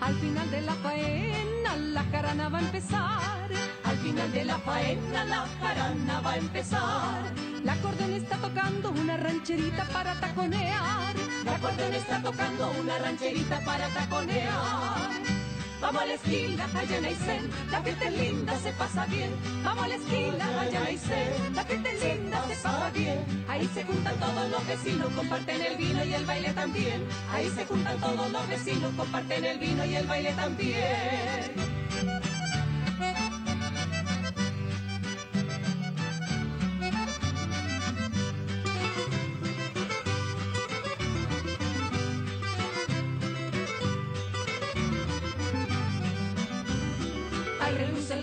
Al 0.00 0.14
final 0.16 0.50
de 0.50 0.60
la 0.62 0.74
faena, 0.74 1.76
la 1.76 2.02
jarana 2.10 2.48
va 2.48 2.58
a 2.58 2.62
empezar. 2.62 3.48
Al 3.84 3.96
final 3.98 4.32
de 4.32 4.44
la 4.44 4.58
faena, 4.58 5.24
la 5.24 5.46
jarana 5.60 6.20
va 6.20 6.32
a 6.32 6.36
empezar. 6.36 7.32
La 7.62 7.74
acordeón 7.74 8.12
está 8.12 8.38
tocando 8.38 8.90
una 8.90 9.16
rancherita 9.18 9.84
para 9.92 10.18
taconear. 10.18 11.14
La 11.44 11.54
acordeón 11.54 11.94
está 11.94 12.20
tocando 12.22 12.72
una 12.80 12.98
rancherita 12.98 13.60
para 13.60 13.86
taconear. 13.90 15.37
Vamos 15.80 16.02
a 16.02 16.06
la 16.06 16.14
esquina, 16.14 16.68
allá 16.74 16.98
en 16.98 17.04
Aysén, 17.04 17.50
la 17.70 17.80
gente 17.82 18.10
linda 18.10 18.58
se 18.58 18.72
pasa 18.72 19.06
bien. 19.06 19.30
Vamos 19.62 19.84
a 19.84 19.88
la 19.88 19.94
esquina, 19.94 20.60
allá 20.60 20.80
en 20.80 20.86
Aysén, 20.86 21.54
la 21.54 21.64
gente 21.64 21.92
linda 21.92 22.44
se 22.48 22.56
pasa 22.56 22.90
bien. 22.90 23.24
Ahí 23.48 23.70
se 23.72 23.84
juntan 23.84 24.16
todos 24.18 24.50
los 24.50 24.66
vecinos, 24.66 25.08
comparten 25.14 25.62
el 25.62 25.76
vino 25.76 26.04
y 26.04 26.14
el 26.14 26.26
baile 26.26 26.52
también. 26.52 27.04
Ahí 27.32 27.48
se 27.50 27.64
juntan 27.64 27.96
todos 28.00 28.30
los 28.30 28.48
vecinos, 28.48 28.92
comparten 28.96 29.44
el 29.44 29.58
vino 29.58 29.84
y 29.84 29.94
el 29.94 30.06
baile 30.06 30.32
también. 30.32 32.27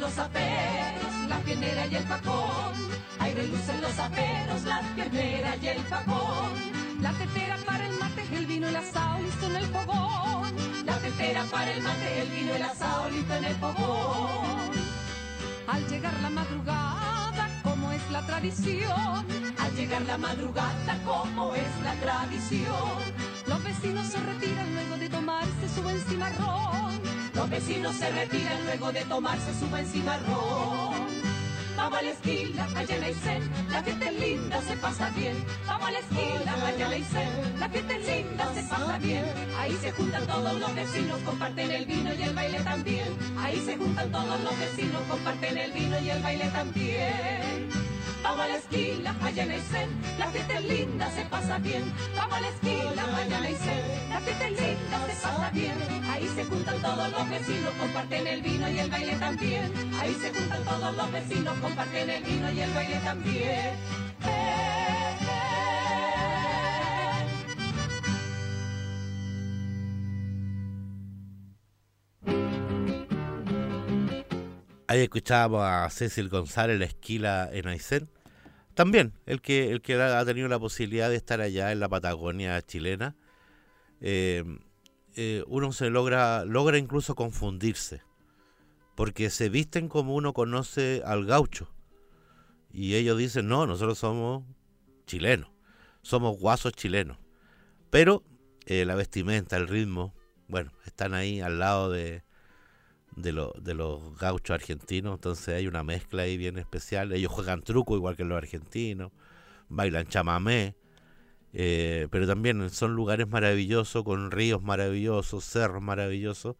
Los 0.06 0.20
aperos, 0.20 1.14
la 1.28 1.38
piernera 1.40 1.88
y 1.88 1.96
el 1.96 2.04
facón. 2.04 2.74
Ahí 3.20 3.34
relucen 3.34 3.82
los 3.82 3.98
aperos, 3.98 4.64
la 4.64 4.82
piernera 4.94 5.56
y 5.60 5.68
el 5.68 5.80
facón. 5.80 6.54
La 7.02 7.12
tetera 7.14 7.58
para 7.66 7.88
el 7.88 7.98
mate, 7.98 8.22
el 8.32 8.46
vino 8.46 8.68
el 8.68 8.76
asado 8.76 9.20
listo 9.24 9.48
en 9.48 9.56
el 9.56 9.66
fogón. 9.66 10.54
La 10.86 10.98
tetera 11.00 11.44
para 11.46 11.72
el 11.72 11.82
mate, 11.82 12.22
el 12.22 12.30
vino 12.30 12.54
el 12.54 12.62
asado 12.62 13.10
listo 13.10 13.34
en 13.34 13.46
el 13.46 13.56
fogón. 13.56 14.72
Al 15.68 15.88
llegar 15.88 16.14
la 16.22 16.30
madrugada, 16.30 17.44
como 17.64 17.92
es 17.92 18.12
la 18.12 18.22
tradición. 18.28 19.26
Al 19.58 19.76
llegar 19.76 20.04
la 20.04 20.18
madrugada, 20.20 20.94
como 21.04 21.56
es 21.56 21.74
la 21.84 21.94
tradición. 21.96 23.00
Los 23.48 23.64
vecinos 23.64 24.06
se 24.06 24.20
retiran 24.20 24.72
luego 24.72 24.98
de 24.98 25.10
tomarse 25.10 25.66
su 25.74 25.82
buen 25.82 26.00
cimarrón. 26.02 26.85
Los 27.36 27.50
vecinos 27.50 27.96
se 27.96 28.10
retiran 28.12 28.64
luego 28.66 28.92
de 28.94 29.04
tomarse 29.06 29.54
su 29.60 29.68
buen 29.68 29.86
cimarrón. 29.86 31.06
Vamos 31.76 32.00
a 32.00 32.02
la 32.02 32.12
esquina, 32.12 32.68
allá 32.74 32.96
en 32.96 33.04
Aysén, 33.04 33.52
la 33.70 33.84
fiesta 33.84 34.10
es 34.10 34.20
linda, 34.20 34.62
se 34.62 34.78
pasa 34.78 35.10
bien. 35.10 35.36
Vamos 35.68 35.90
a 35.90 35.92
la 35.92 36.00
esquina, 36.00 36.54
allá 36.66 36.88
en 36.88 36.94
Aysén, 36.94 37.60
la 37.60 37.70
fiesta 37.70 37.96
es 37.96 38.08
linda, 38.08 38.54
se 38.54 38.64
pasa 38.64 38.98
bien. 39.00 39.26
Ahí 39.60 39.78
se 39.82 39.92
juntan 39.92 40.26
todos 40.26 40.60
los 40.60 40.76
vecinos, 40.76 41.20
comparten 41.26 41.72
el 41.72 41.86
vino 41.86 42.14
y 42.14 42.24
el 42.24 42.34
baile 42.34 42.60
también. 42.62 43.08
Ahí 43.38 43.62
se 43.66 43.76
juntan 43.76 44.10
todos 44.12 44.40
los 44.40 44.58
vecinos, 44.58 45.02
comparten 45.10 45.58
el 45.58 45.72
vino 45.74 46.00
y 46.00 46.10
el 46.10 46.24
baile 46.24 46.46
también. 46.46 47.85
Vamos 48.26 48.44
a 48.44 48.48
la 48.48 48.58
esquina, 48.58 49.16
allá 49.22 49.44
en 49.44 49.50
la 50.18 50.28
fiesta 50.32 50.58
es 50.58 50.66
linda, 50.66 51.12
se 51.12 51.26
pasa 51.26 51.60
bien. 51.60 51.94
Vamos 52.16 52.36
a 52.36 52.42
la 52.42 52.48
esquina, 52.48 53.18
allá 53.18 53.38
en 53.38 54.10
la 54.10 54.20
fiesta 54.20 54.48
es 54.48 54.62
linda, 54.62 55.06
se 55.06 55.22
pasa 55.22 55.52
bien. 55.54 55.76
Ahí 56.10 56.28
se 56.36 56.44
juntan 56.46 56.82
todos 56.82 57.12
los 57.12 57.30
vecinos, 57.30 57.72
comparten 57.80 58.26
el 58.26 58.42
vino 58.42 58.68
y 58.68 58.80
el 58.80 58.90
baile 58.90 59.16
también. 59.18 59.72
Ahí 60.00 60.16
se 60.16 60.34
juntan 60.34 60.64
todos 60.64 60.96
los 60.96 61.12
vecinos, 61.12 61.56
comparten 61.60 62.10
el 62.10 62.24
vino 62.24 62.52
y 62.52 62.60
el 62.62 62.74
baile 62.74 63.00
también. 63.04 63.76
Ahí 74.88 75.02
escuchábamos 75.02 75.62
a 75.62 75.88
Cecil 75.92 76.30
González, 76.30 76.80
la 76.80 76.86
esquila 76.86 77.50
en 77.54 77.68
Aysén. 77.68 78.15
También, 78.76 79.14
el 79.26 79.42
que, 79.42 79.72
el 79.72 79.82
que 79.82 79.96
ha 79.96 80.26
tenido 80.26 80.50
la 80.50 80.60
posibilidad 80.60 81.10
de 81.10 81.16
estar 81.16 81.40
allá 81.40 81.72
en 81.72 81.80
la 81.80 81.88
Patagonia 81.88 82.62
chilena, 82.62 83.16
eh, 84.02 84.44
eh, 85.16 85.44
uno 85.48 85.72
se 85.72 85.90
logra, 85.90 86.44
logra 86.44 86.78
incluso 86.78 87.16
confundirse, 87.16 88.02
porque 88.96 89.30
se 89.30 89.48
visten 89.48 89.88
como 89.88 90.14
uno 90.14 90.34
conoce 90.34 91.02
al 91.06 91.26
gaucho. 91.26 91.74
Y 92.74 92.96
ellos 92.96 93.18
dicen, 93.18 93.48
no, 93.48 93.66
nosotros 93.66 93.98
somos 93.98 94.44
chilenos, 95.08 95.50
somos 96.02 96.38
guasos 96.38 96.74
chilenos. 96.74 97.18
Pero 97.90 98.24
eh, 98.66 98.84
la 98.84 98.96
vestimenta, 98.96 99.56
el 99.56 99.70
ritmo, 99.70 100.14
bueno, 100.50 100.74
están 100.86 101.14
ahí 101.14 101.40
al 101.40 101.60
lado 101.60 101.90
de, 101.90 102.26
de, 103.16 103.32
lo- 103.32 103.54
de 103.62 103.74
los 103.74 104.18
gauchos 104.18 104.54
argentinos, 104.56 105.16
entonces 105.16 105.50
hay 105.56 105.68
una 105.68 105.84
mezcla 105.84 106.24
ahí 106.24 106.38
bien 106.38 106.58
especial. 106.58 107.12
Ellos 107.14 107.32
juegan 107.32 107.62
truco 107.62 107.96
igual 107.96 108.16
que 108.16 108.24
los 108.26 108.38
argentinos, 108.38 109.12
bailan 109.70 110.08
chamamé, 110.08 110.76
eh, 111.54 112.08
pero 112.12 112.28
también 112.28 112.70
son 112.70 112.96
lugares 112.96 113.28
maravillosos, 113.28 114.04
con 114.04 114.32
ríos 114.32 114.62
maravillosos, 114.62 115.46
cerros 115.46 115.82
maravillosos. 115.82 116.56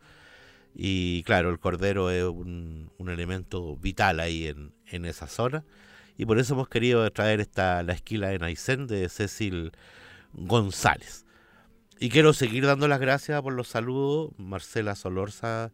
Y 0.74 1.24
claro, 1.24 1.50
el 1.52 1.60
cordero 1.60 2.12
es 2.12 2.24
un, 2.26 2.92
un 2.98 3.10
elemento 3.10 3.78
vital 3.78 4.20
ahí 4.20 4.48
en, 4.48 4.74
en 4.88 5.06
esa 5.06 5.28
zona. 5.28 5.66
Y 6.18 6.26
por 6.26 6.40
eso 6.40 6.54
hemos 6.54 6.70
querido 6.70 7.10
traer 7.12 7.42
esta 7.42 7.84
La 7.84 7.94
Esquila 7.94 8.34
en 8.34 8.44
Aysén 8.44 8.88
de 8.88 9.08
Cecil 9.10 9.72
González. 10.34 11.26
Y 12.00 12.10
quiero 12.10 12.34
seguir 12.34 12.66
dando 12.66 12.88
las 12.88 13.00
gracias 13.00 13.42
por 13.42 13.54
los 13.54 13.68
saludos. 13.70 14.32
Marcela 14.38 14.96
Solorza 14.96 15.72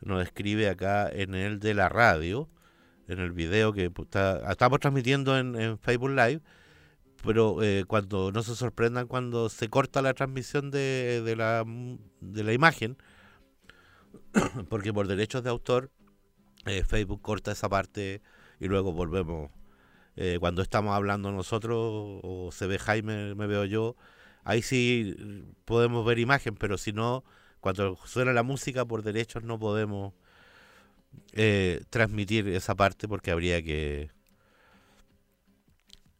nos 0.00 0.22
escribe 0.22 0.68
acá 0.68 1.08
en 1.10 1.34
el 1.34 1.58
de 1.60 1.74
la 1.74 1.88
radio, 1.88 2.48
en 3.08 3.18
el 3.20 3.32
video 3.32 3.72
que 3.72 3.90
pu- 3.92 4.04
está- 4.04 4.50
estamos 4.50 4.80
transmitiendo 4.80 5.38
en, 5.38 5.56
en 5.56 5.78
Facebook 5.78 6.10
Live, 6.10 6.40
pero 7.24 7.62
eh, 7.62 7.84
cuando 7.86 8.30
no 8.32 8.42
se 8.42 8.54
sorprendan 8.54 9.06
cuando 9.08 9.48
se 9.48 9.68
corta 9.68 10.02
la 10.02 10.14
transmisión 10.14 10.70
de, 10.70 11.22
de 11.24 11.36
la, 11.36 11.64
de 12.20 12.44
la 12.44 12.52
imagen, 12.52 12.96
porque 14.68 14.92
por 14.92 15.08
derechos 15.08 15.42
de 15.42 15.50
autor 15.50 15.90
eh, 16.66 16.84
Facebook 16.84 17.22
corta 17.22 17.52
esa 17.52 17.68
parte 17.68 18.22
y 18.60 18.66
luego 18.68 18.92
volvemos. 18.92 19.50
Eh, 20.16 20.38
cuando 20.40 20.62
estamos 20.62 20.94
hablando 20.94 21.30
nosotros 21.30 21.76
o 22.22 22.50
se 22.52 22.66
ve 22.66 22.78
Jaime, 22.78 23.34
me 23.36 23.46
veo 23.46 23.64
yo, 23.64 23.96
ahí 24.42 24.62
sí 24.62 25.14
eh, 25.18 25.44
podemos 25.64 26.04
ver 26.04 26.18
imagen, 26.18 26.56
pero 26.56 26.76
si 26.76 26.92
no, 26.92 27.24
cuando 27.60 27.96
suena 28.04 28.32
la 28.32 28.42
música 28.42 28.84
por 28.84 29.02
derechos 29.02 29.42
no 29.44 29.58
podemos 29.58 30.14
eh, 31.32 31.84
transmitir 31.90 32.48
esa 32.48 32.74
parte 32.74 33.08
porque 33.08 33.30
habría 33.30 33.62
que 33.62 34.10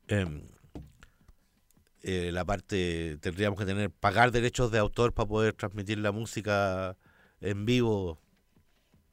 em, 0.08 0.42
eh, 2.02 2.30
la 2.32 2.44
parte 2.44 3.18
tendríamos 3.20 3.58
que 3.58 3.66
tener 3.66 3.90
pagar 3.90 4.30
derechos 4.32 4.70
de 4.70 4.78
autor 4.78 5.12
para 5.12 5.28
poder 5.28 5.52
transmitir 5.54 5.98
la 5.98 6.12
música 6.12 6.96
en 7.40 7.64
vivo. 7.66 8.18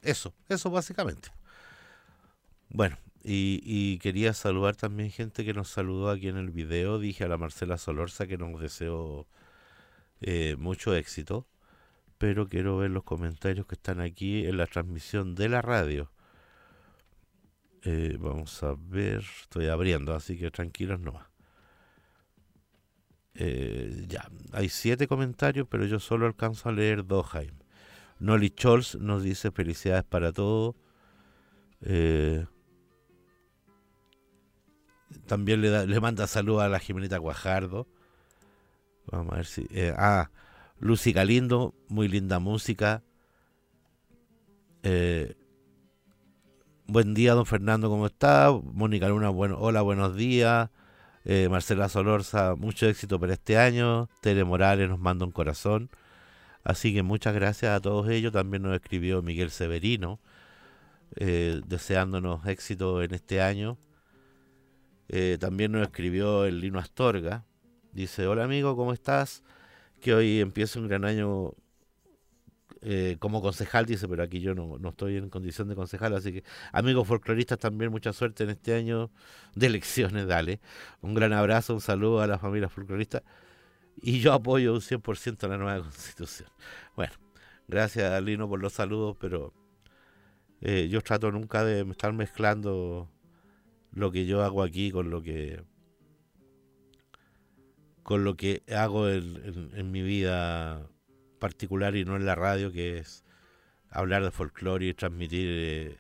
Eso 0.02 0.34
eso 0.50 0.70
básicamente. 0.70 1.30
Bueno 2.70 2.98
y, 3.28 3.98
quería 4.00 4.34
saludar 4.34 4.76
también 4.76 5.10
gente 5.12 5.44
que 5.46 5.54
nos 5.54 5.70
saludó 5.70 6.10
aquí 6.10 6.28
en 6.28 6.38
el 6.38 6.52
video. 6.52 7.00
Dije 7.00 7.24
a 7.24 7.28
la 7.28 7.38
Marcela 7.38 7.78
Solorza 7.78 8.28
que 8.28 8.38
nos 8.38 8.60
deseo 8.62 9.28
eh, 10.22 10.56
mucho 10.60 10.96
éxito 10.96 11.48
pero 12.26 12.50
quiero 12.50 12.78
ver 12.78 12.90
los 12.90 13.04
comentarios 13.04 13.68
que 13.68 13.76
están 13.76 14.02
aquí 14.02 14.48
en 14.48 14.58
la 14.58 14.66
transmisión 14.66 15.36
de 15.36 15.48
la 15.48 15.62
radio. 15.62 16.12
Eh, 17.84 18.18
vamos 18.20 18.64
a 18.64 18.74
ver, 18.76 19.24
estoy 19.44 19.68
abriendo, 19.68 20.16
así 20.16 20.36
que 20.36 20.50
tranquilos 20.50 21.00
nomás. 21.00 21.28
Eh, 23.36 24.06
ya, 24.08 24.28
hay 24.54 24.70
siete 24.70 25.08
comentarios, 25.08 25.68
pero 25.70 25.86
yo 25.86 26.00
solo 26.00 26.26
alcanzo 26.26 26.68
a 26.68 26.72
leer 26.72 27.06
dos, 27.06 27.28
Jaime. 27.28 27.60
Noli 28.18 28.48
Scholz 28.58 28.96
nos 28.96 29.22
dice 29.22 29.52
felicidades 29.52 30.04
para 30.04 30.34
todos. 30.34 30.74
Eh, 31.82 32.44
también 35.28 35.62
le, 35.62 35.86
le 35.86 36.00
manda 36.00 36.26
saludos 36.26 36.64
a 36.64 36.70
la 36.70 36.80
Jimenita 36.80 37.20
Guajardo. 37.20 37.88
Vamos 39.12 39.32
a 39.32 39.36
ver 39.36 39.46
si. 39.46 39.68
eh, 39.70 39.94
ah, 39.96 40.32
Lucy 40.80 41.14
Galindo, 41.14 41.74
muy 41.88 42.08
linda 42.08 42.40
música. 42.40 43.02
Eh, 44.84 45.36
buen 46.86 47.14
día, 47.14 47.34
don 47.34 47.46
Fernando, 47.46 47.90
¿cómo 47.90 48.08
está? 48.08 48.52
Mónica 48.52 49.08
Luna, 49.08 49.30
bueno, 49.30 49.58
hola, 49.60 49.82
buenos 49.82 50.16
días. 50.16 50.70
Eh, 51.24 51.48
Marcela 51.50 51.90
Solorza, 51.90 52.56
mucho 52.56 52.88
éxito 52.88 53.20
para 53.20 53.34
este 53.34 53.58
año. 53.58 54.10
Tere 54.22 54.44
Morales 54.44 54.90
nos 54.90 55.00
manda 55.00 55.26
un 55.26 55.32
corazón. 55.32 55.90
Así 56.64 56.94
que 56.94 57.04
muchas 57.04 57.34
gracias 57.34 57.72
a 57.76 57.80
todos 57.80 58.10
ellos. 58.10 58.34
También 58.34 58.64
nos 58.64 58.76
escribió 58.76 59.22
Miguel 59.22 59.52
Severino, 59.52 60.20
eh, 61.16 61.62
deseándonos 61.66 62.46
éxito 62.48 63.02
en 63.02 63.14
este 63.14 63.42
año. 63.42 63.78
También 65.40 65.72
nos 65.72 65.84
escribió 65.84 66.46
el 66.46 66.60
Lino 66.60 66.80
Astorga. 66.80 67.46
Dice, 67.94 68.28
hola 68.28 68.44
amigo, 68.44 68.76
¿cómo 68.76 68.92
estás? 68.92 69.44
Que 70.02 70.14
hoy 70.14 70.40
empieza 70.40 70.80
un 70.80 70.88
gran 70.88 71.06
año 71.06 71.54
eh, 72.82 73.18
como 73.20 73.42
concejal, 73.42 73.88
dice, 73.88 74.08
pero 74.08 74.22
aquí 74.22 74.42
yo 74.42 74.54
no, 74.54 74.78
no 74.78 74.90
estoy 74.90 75.18
en 75.18 75.30
condición 75.30 75.68
de 75.68 75.76
concejal, 75.76 76.14
así 76.14 76.32
que 76.32 76.44
amigos 76.72 77.08
folcloristas 77.08 77.58
también 77.58 77.90
mucha 77.90 78.14
suerte 78.14 78.44
en 78.44 78.52
este 78.52 78.76
año 78.76 79.10
de 79.56 79.66
elecciones, 79.66 80.28
dale. 80.28 80.60
Un 81.02 81.16
gran 81.16 81.34
abrazo, 81.34 81.74
un 81.74 81.82
saludo 81.82 82.22
a 82.22 82.28
la 82.28 82.38
familia 82.38 82.70
folclorista 82.70 83.24
y 84.02 84.20
yo 84.20 84.34
apoyo 84.34 84.74
un 84.74 84.82
100% 84.82 85.48
la 85.48 85.58
nueva 85.58 85.80
constitución. 85.84 86.50
Bueno, 86.96 87.14
gracias 87.68 88.22
Lino 88.24 88.48
por 88.48 88.62
los 88.62 88.74
saludos, 88.74 89.18
pero 89.20 89.54
eh, 90.62 90.88
yo 90.90 91.02
trato 91.02 91.32
nunca 91.32 91.64
de 91.64 91.82
estar 91.90 92.14
mezclando 92.14 93.10
lo 93.92 94.12
que 94.12 94.26
yo 94.26 94.44
hago 94.44 94.62
aquí 94.62 94.92
con 94.92 95.10
lo 95.10 95.22
que 95.22 95.64
con 98.06 98.24
lo 98.24 98.38
que 98.38 98.62
hago 98.72 99.10
en, 99.10 99.92
mi 99.92 100.04
vida 100.04 100.88
particular 101.40 101.96
y 101.96 102.06
no 102.06 102.16
en 102.16 102.28
la 102.28 102.36
radio, 102.36 102.72
que 102.72 103.00
es 103.00 103.26
hablar 103.90 104.24
de 104.24 104.30
folclore 104.30 104.86
y 104.86 104.94
transmitir 104.94 105.48
eh, 105.50 105.98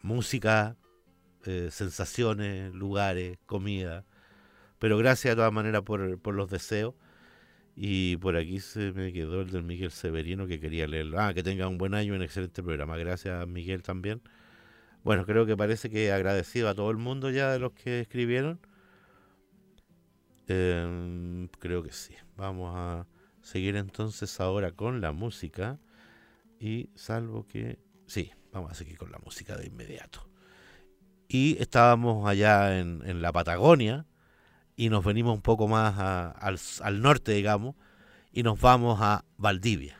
música, 0.00 0.78
eh, 1.44 1.68
sensaciones, 1.70 2.72
lugares, 2.72 3.38
comida. 3.44 4.06
Pero 4.78 4.96
gracias 4.96 5.32
de 5.32 5.36
todas 5.36 5.52
maneras 5.52 5.82
por, 5.82 6.18
por 6.20 6.34
los 6.34 6.48
deseos. 6.48 6.94
Y 7.74 8.16
por 8.16 8.38
aquí 8.38 8.58
se 8.58 8.92
me 8.92 9.12
quedó 9.12 9.42
el 9.42 9.50
del 9.50 9.62
Miguel 9.62 9.90
Severino 9.90 10.46
que 10.46 10.58
quería 10.58 10.86
leerlo. 10.86 11.20
Ah, 11.20 11.34
que 11.34 11.42
tenga 11.42 11.68
un 11.68 11.76
buen 11.76 11.92
año 11.92 12.14
y 12.14 12.16
un 12.16 12.22
excelente 12.22 12.62
programa. 12.62 12.96
Gracias, 12.96 13.46
Miguel, 13.46 13.82
también. 13.82 14.22
Bueno, 15.04 15.26
creo 15.26 15.44
que 15.44 15.54
parece 15.54 15.90
que 15.90 16.12
agradecido 16.12 16.70
a 16.70 16.74
todo 16.74 16.90
el 16.90 16.96
mundo 16.96 17.28
ya 17.28 17.52
de 17.52 17.58
los 17.58 17.72
que 17.74 18.00
escribieron. 18.00 18.58
Em, 20.48 21.48
creo 21.58 21.82
que 21.82 21.92
sí. 21.92 22.14
Vamos 22.36 22.72
a 22.76 23.06
seguir 23.42 23.76
entonces 23.76 24.40
ahora 24.40 24.72
con 24.72 25.00
la 25.00 25.12
música. 25.12 25.78
Y 26.58 26.90
salvo 26.94 27.46
que... 27.46 27.78
Sí, 28.06 28.32
vamos 28.52 28.72
a 28.72 28.74
seguir 28.74 28.98
con 28.98 29.12
la 29.12 29.18
música 29.18 29.56
de 29.56 29.66
inmediato. 29.66 30.28
Y 31.28 31.56
estábamos 31.60 32.28
allá 32.28 32.78
en, 32.78 33.20
la 33.20 33.32
Patagonia 33.32 34.06
y 34.76 34.90
nos 34.90 35.04
venimos 35.04 35.34
un 35.34 35.42
poco 35.42 35.66
más 35.66 35.98
al 35.98 37.02
norte, 37.02 37.32
digamos, 37.32 37.74
y 38.32 38.42
nos 38.42 38.60
vamos 38.60 39.00
a 39.00 39.24
Valdivia. 39.36 39.95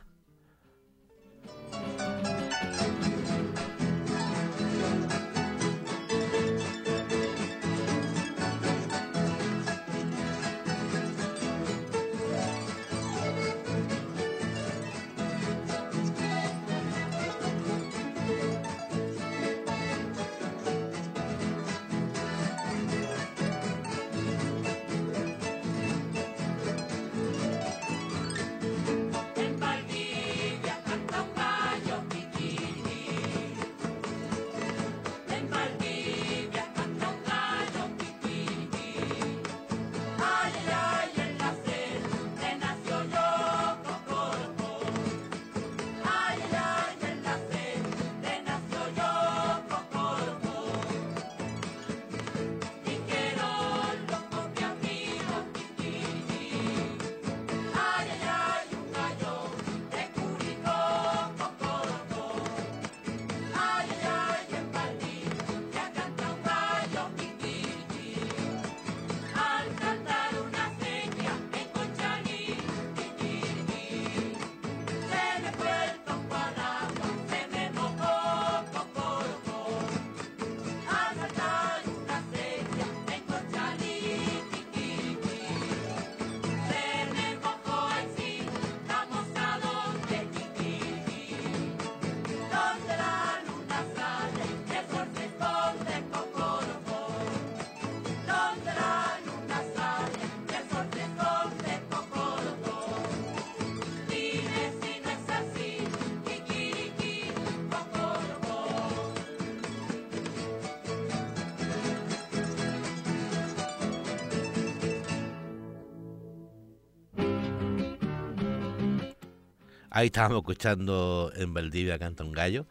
Ahí 119.97 120.05
estábamos 120.05 120.41
escuchando 120.41 121.31
en 121.35 121.55
Valdivia 121.55 121.97
Canta 121.97 122.23
un 122.23 122.31
Gallo. 122.31 122.67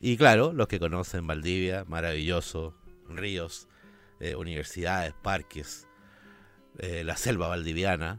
Y 0.00 0.16
claro, 0.16 0.54
los 0.54 0.66
que 0.66 0.80
conocen 0.80 1.26
Valdivia, 1.26 1.84
maravilloso, 1.86 2.74
ríos, 3.06 3.68
eh, 4.18 4.34
universidades, 4.34 5.12
parques, 5.12 5.86
eh, 6.78 7.04
la 7.04 7.18
selva 7.18 7.48
valdiviana 7.48 8.18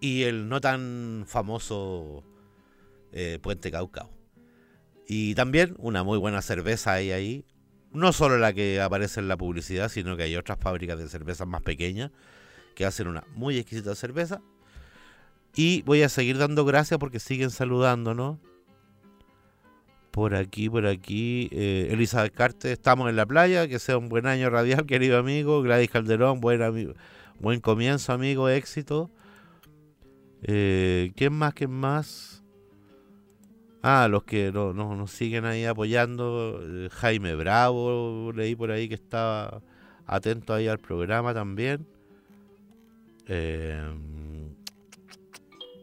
y 0.00 0.24
el 0.24 0.48
no 0.48 0.60
tan 0.60 1.22
famoso 1.28 2.24
eh, 3.12 3.38
Puente 3.40 3.70
Caucao. 3.70 4.10
Y 5.06 5.36
también 5.36 5.76
una 5.78 6.02
muy 6.02 6.18
buena 6.18 6.42
cerveza 6.42 6.94
hay 6.94 7.12
ahí. 7.12 7.44
No 7.92 8.12
solo 8.12 8.38
la 8.38 8.52
que 8.52 8.80
aparece 8.80 9.20
en 9.20 9.28
la 9.28 9.36
publicidad, 9.36 9.88
sino 9.88 10.16
que 10.16 10.24
hay 10.24 10.34
otras 10.34 10.58
fábricas 10.58 10.98
de 10.98 11.08
cervezas 11.08 11.46
más 11.46 11.62
pequeñas 11.62 12.10
que 12.74 12.84
hacen 12.84 13.06
una 13.06 13.22
muy 13.36 13.56
exquisita 13.56 13.94
cerveza. 13.94 14.42
Y 15.54 15.82
voy 15.82 16.02
a 16.02 16.08
seguir 16.08 16.38
dando 16.38 16.64
gracias 16.64 16.98
porque 16.98 17.18
siguen 17.20 17.50
saludándonos. 17.50 18.38
Por 20.10 20.34
aquí, 20.34 20.68
por 20.68 20.86
aquí. 20.86 21.48
Eh, 21.52 21.88
Elizabeth 21.92 22.34
Carte, 22.34 22.72
estamos 22.72 23.08
en 23.10 23.16
la 23.16 23.26
playa. 23.26 23.68
Que 23.68 23.78
sea 23.78 23.98
un 23.98 24.08
buen 24.08 24.26
año 24.26 24.50
radial, 24.50 24.86
querido 24.86 25.18
amigo. 25.18 25.62
Gladys 25.62 25.90
Calderón, 25.90 26.40
buen, 26.40 26.60
ami- 26.60 26.94
buen 27.38 27.60
comienzo, 27.60 28.12
amigo. 28.12 28.48
Éxito. 28.48 29.10
Eh, 30.42 31.12
¿Quién 31.16 31.32
más? 31.34 31.54
¿Quién 31.54 31.70
más? 31.70 32.42
Ah, 33.82 34.08
los 34.10 34.24
que 34.24 34.52
no- 34.52 34.72
no- 34.72 34.94
nos 34.96 35.10
siguen 35.10 35.44
ahí 35.44 35.64
apoyando. 35.64 36.60
eh, 36.62 36.88
Jaime 36.92 37.34
Bravo, 37.34 38.32
leí 38.34 38.54
por 38.54 38.70
ahí 38.70 38.88
que 38.88 38.94
estaba 38.94 39.62
atento 40.06 40.54
ahí 40.54 40.66
al 40.68 40.78
programa 40.78 41.32
también. 41.34 41.86
Eh, 43.26 43.80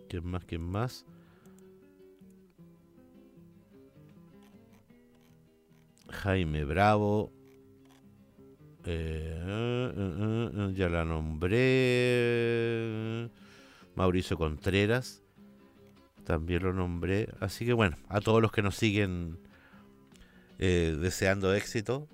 ¿Quién 0.10 0.26
más? 0.26 0.44
¿Quién 0.46 0.62
más? 0.62 1.06
Jaime 6.10 6.64
Bravo. 6.66 7.32
Eh, 8.86 9.38
eh, 9.46 9.94
eh, 9.98 10.50
eh, 10.54 10.74
ya 10.76 10.88
la 10.90 11.04
nombré. 11.04 11.60
Mauricio 13.96 14.38
Contreras. 14.38 15.24
También 16.24 16.64
lo 16.64 16.72
nombré. 16.74 17.30
Así 17.40 17.66
que 17.66 17.74
bueno, 17.74 17.98
a 18.10 18.22
todos 18.22 18.42
los 18.42 18.52
que 18.52 18.62
nos 18.62 18.76
siguen 18.76 19.40
deseando 20.58 21.54
éxito. 21.54 22.08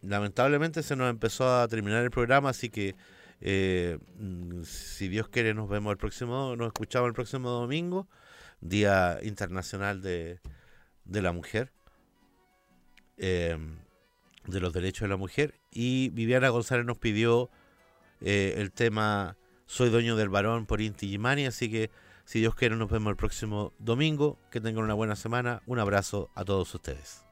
Lamentablemente 0.00 0.82
se 0.82 0.96
nos 0.96 1.10
empezó 1.10 1.60
a 1.60 1.68
terminar 1.68 2.02
el 2.02 2.10
programa, 2.10 2.48
así 2.48 2.70
que 2.70 2.96
eh, 3.44 3.98
mm, 4.18 4.62
si 4.62 5.08
Dios 5.08 5.28
quiere 5.28 5.52
nos 5.52 5.68
vemos 5.68 5.90
el 5.90 5.98
próximo, 5.98 6.54
nos 6.56 6.68
escuchamos 6.68 7.08
el 7.08 7.14
próximo 7.14 7.50
domingo, 7.50 8.08
Día 8.60 9.18
Internacional 9.22 10.00
de, 10.00 10.38
de 11.04 11.22
la 11.22 11.32
Mujer, 11.32 11.72
eh, 13.16 13.58
de 14.46 14.60
los 14.60 14.72
Derechos 14.72 15.02
de 15.02 15.08
la 15.08 15.16
Mujer. 15.16 15.60
Y 15.72 16.10
Viviana 16.10 16.50
González 16.50 16.86
nos 16.86 16.98
pidió 16.98 17.50
eh, 18.20 18.54
el 18.58 18.70
tema 18.70 19.36
Soy 19.66 19.90
dueño 19.90 20.14
del 20.14 20.28
varón 20.28 20.66
por 20.66 20.80
Inti 20.80 21.08
Gimani, 21.08 21.46
así 21.46 21.68
que 21.68 21.90
si 22.24 22.38
Dios 22.38 22.54
quiere 22.54 22.76
nos 22.76 22.90
vemos 22.90 23.10
el 23.10 23.16
próximo 23.16 23.72
domingo, 23.80 24.38
que 24.52 24.60
tengan 24.60 24.84
una 24.84 24.94
buena 24.94 25.16
semana, 25.16 25.62
un 25.66 25.80
abrazo 25.80 26.30
a 26.36 26.44
todos 26.44 26.72
ustedes. 26.72 27.24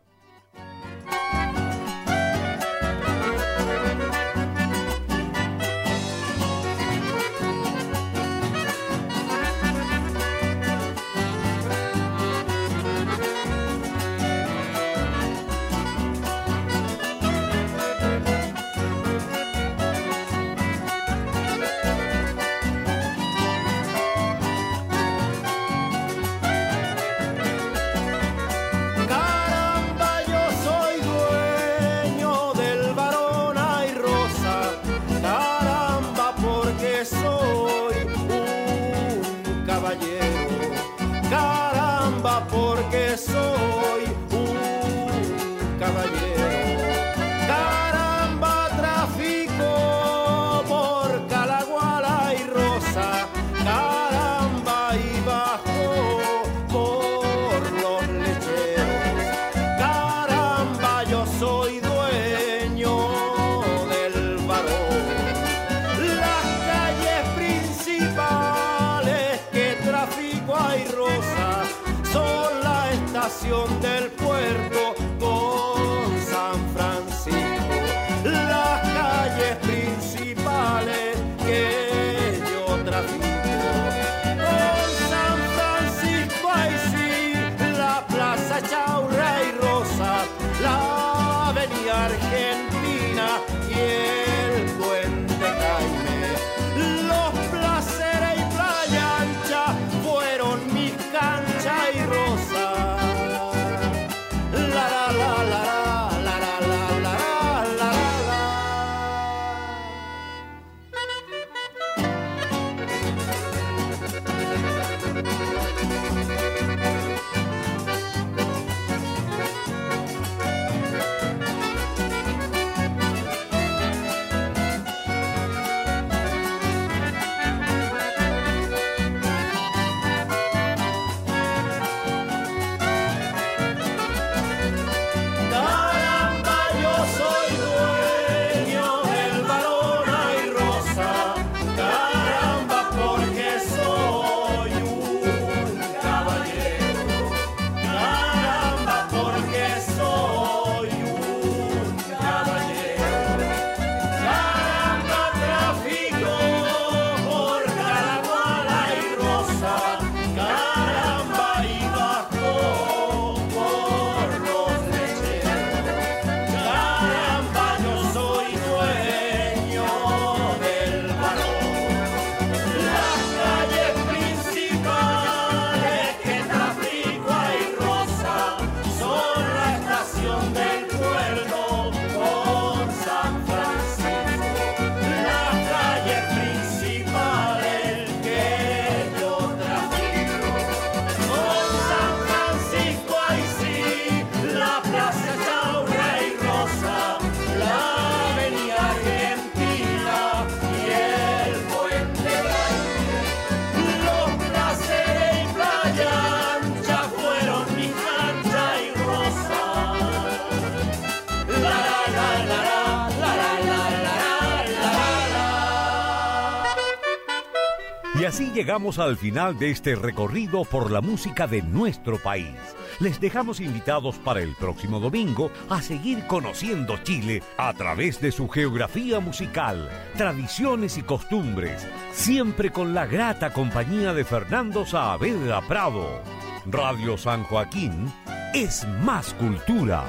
Llegamos 218.61 218.99
al 218.99 219.17
final 219.17 219.59
de 219.59 219.71
este 219.71 219.95
recorrido 219.95 220.67
por 220.67 220.91
la 220.91 221.01
música 221.01 221.47
de 221.47 221.63
nuestro 221.63 222.19
país. 222.19 222.55
Les 222.99 223.19
dejamos 223.19 223.59
invitados 223.59 224.17
para 224.17 224.43
el 224.43 224.55
próximo 224.55 225.01
domingo 225.01 225.51
a 225.71 225.81
seguir 225.81 226.27
conociendo 226.27 226.99
Chile 226.99 227.43
a 227.57 227.73
través 227.73 228.21
de 228.21 228.31
su 228.31 228.51
geografía 228.51 229.19
musical, 229.19 229.89
tradiciones 230.15 230.99
y 230.99 231.03
costumbres, 231.03 231.89
siempre 232.13 232.71
con 232.71 232.93
la 232.93 233.07
grata 233.07 233.51
compañía 233.51 234.13
de 234.13 234.27
Fernando 234.27 234.85
Saavedra 234.85 235.63
Prado. 235.63 236.21
Radio 236.67 237.17
San 237.17 237.45
Joaquín 237.45 238.13
es 238.53 238.87
más 239.03 239.33
cultura. 239.33 240.05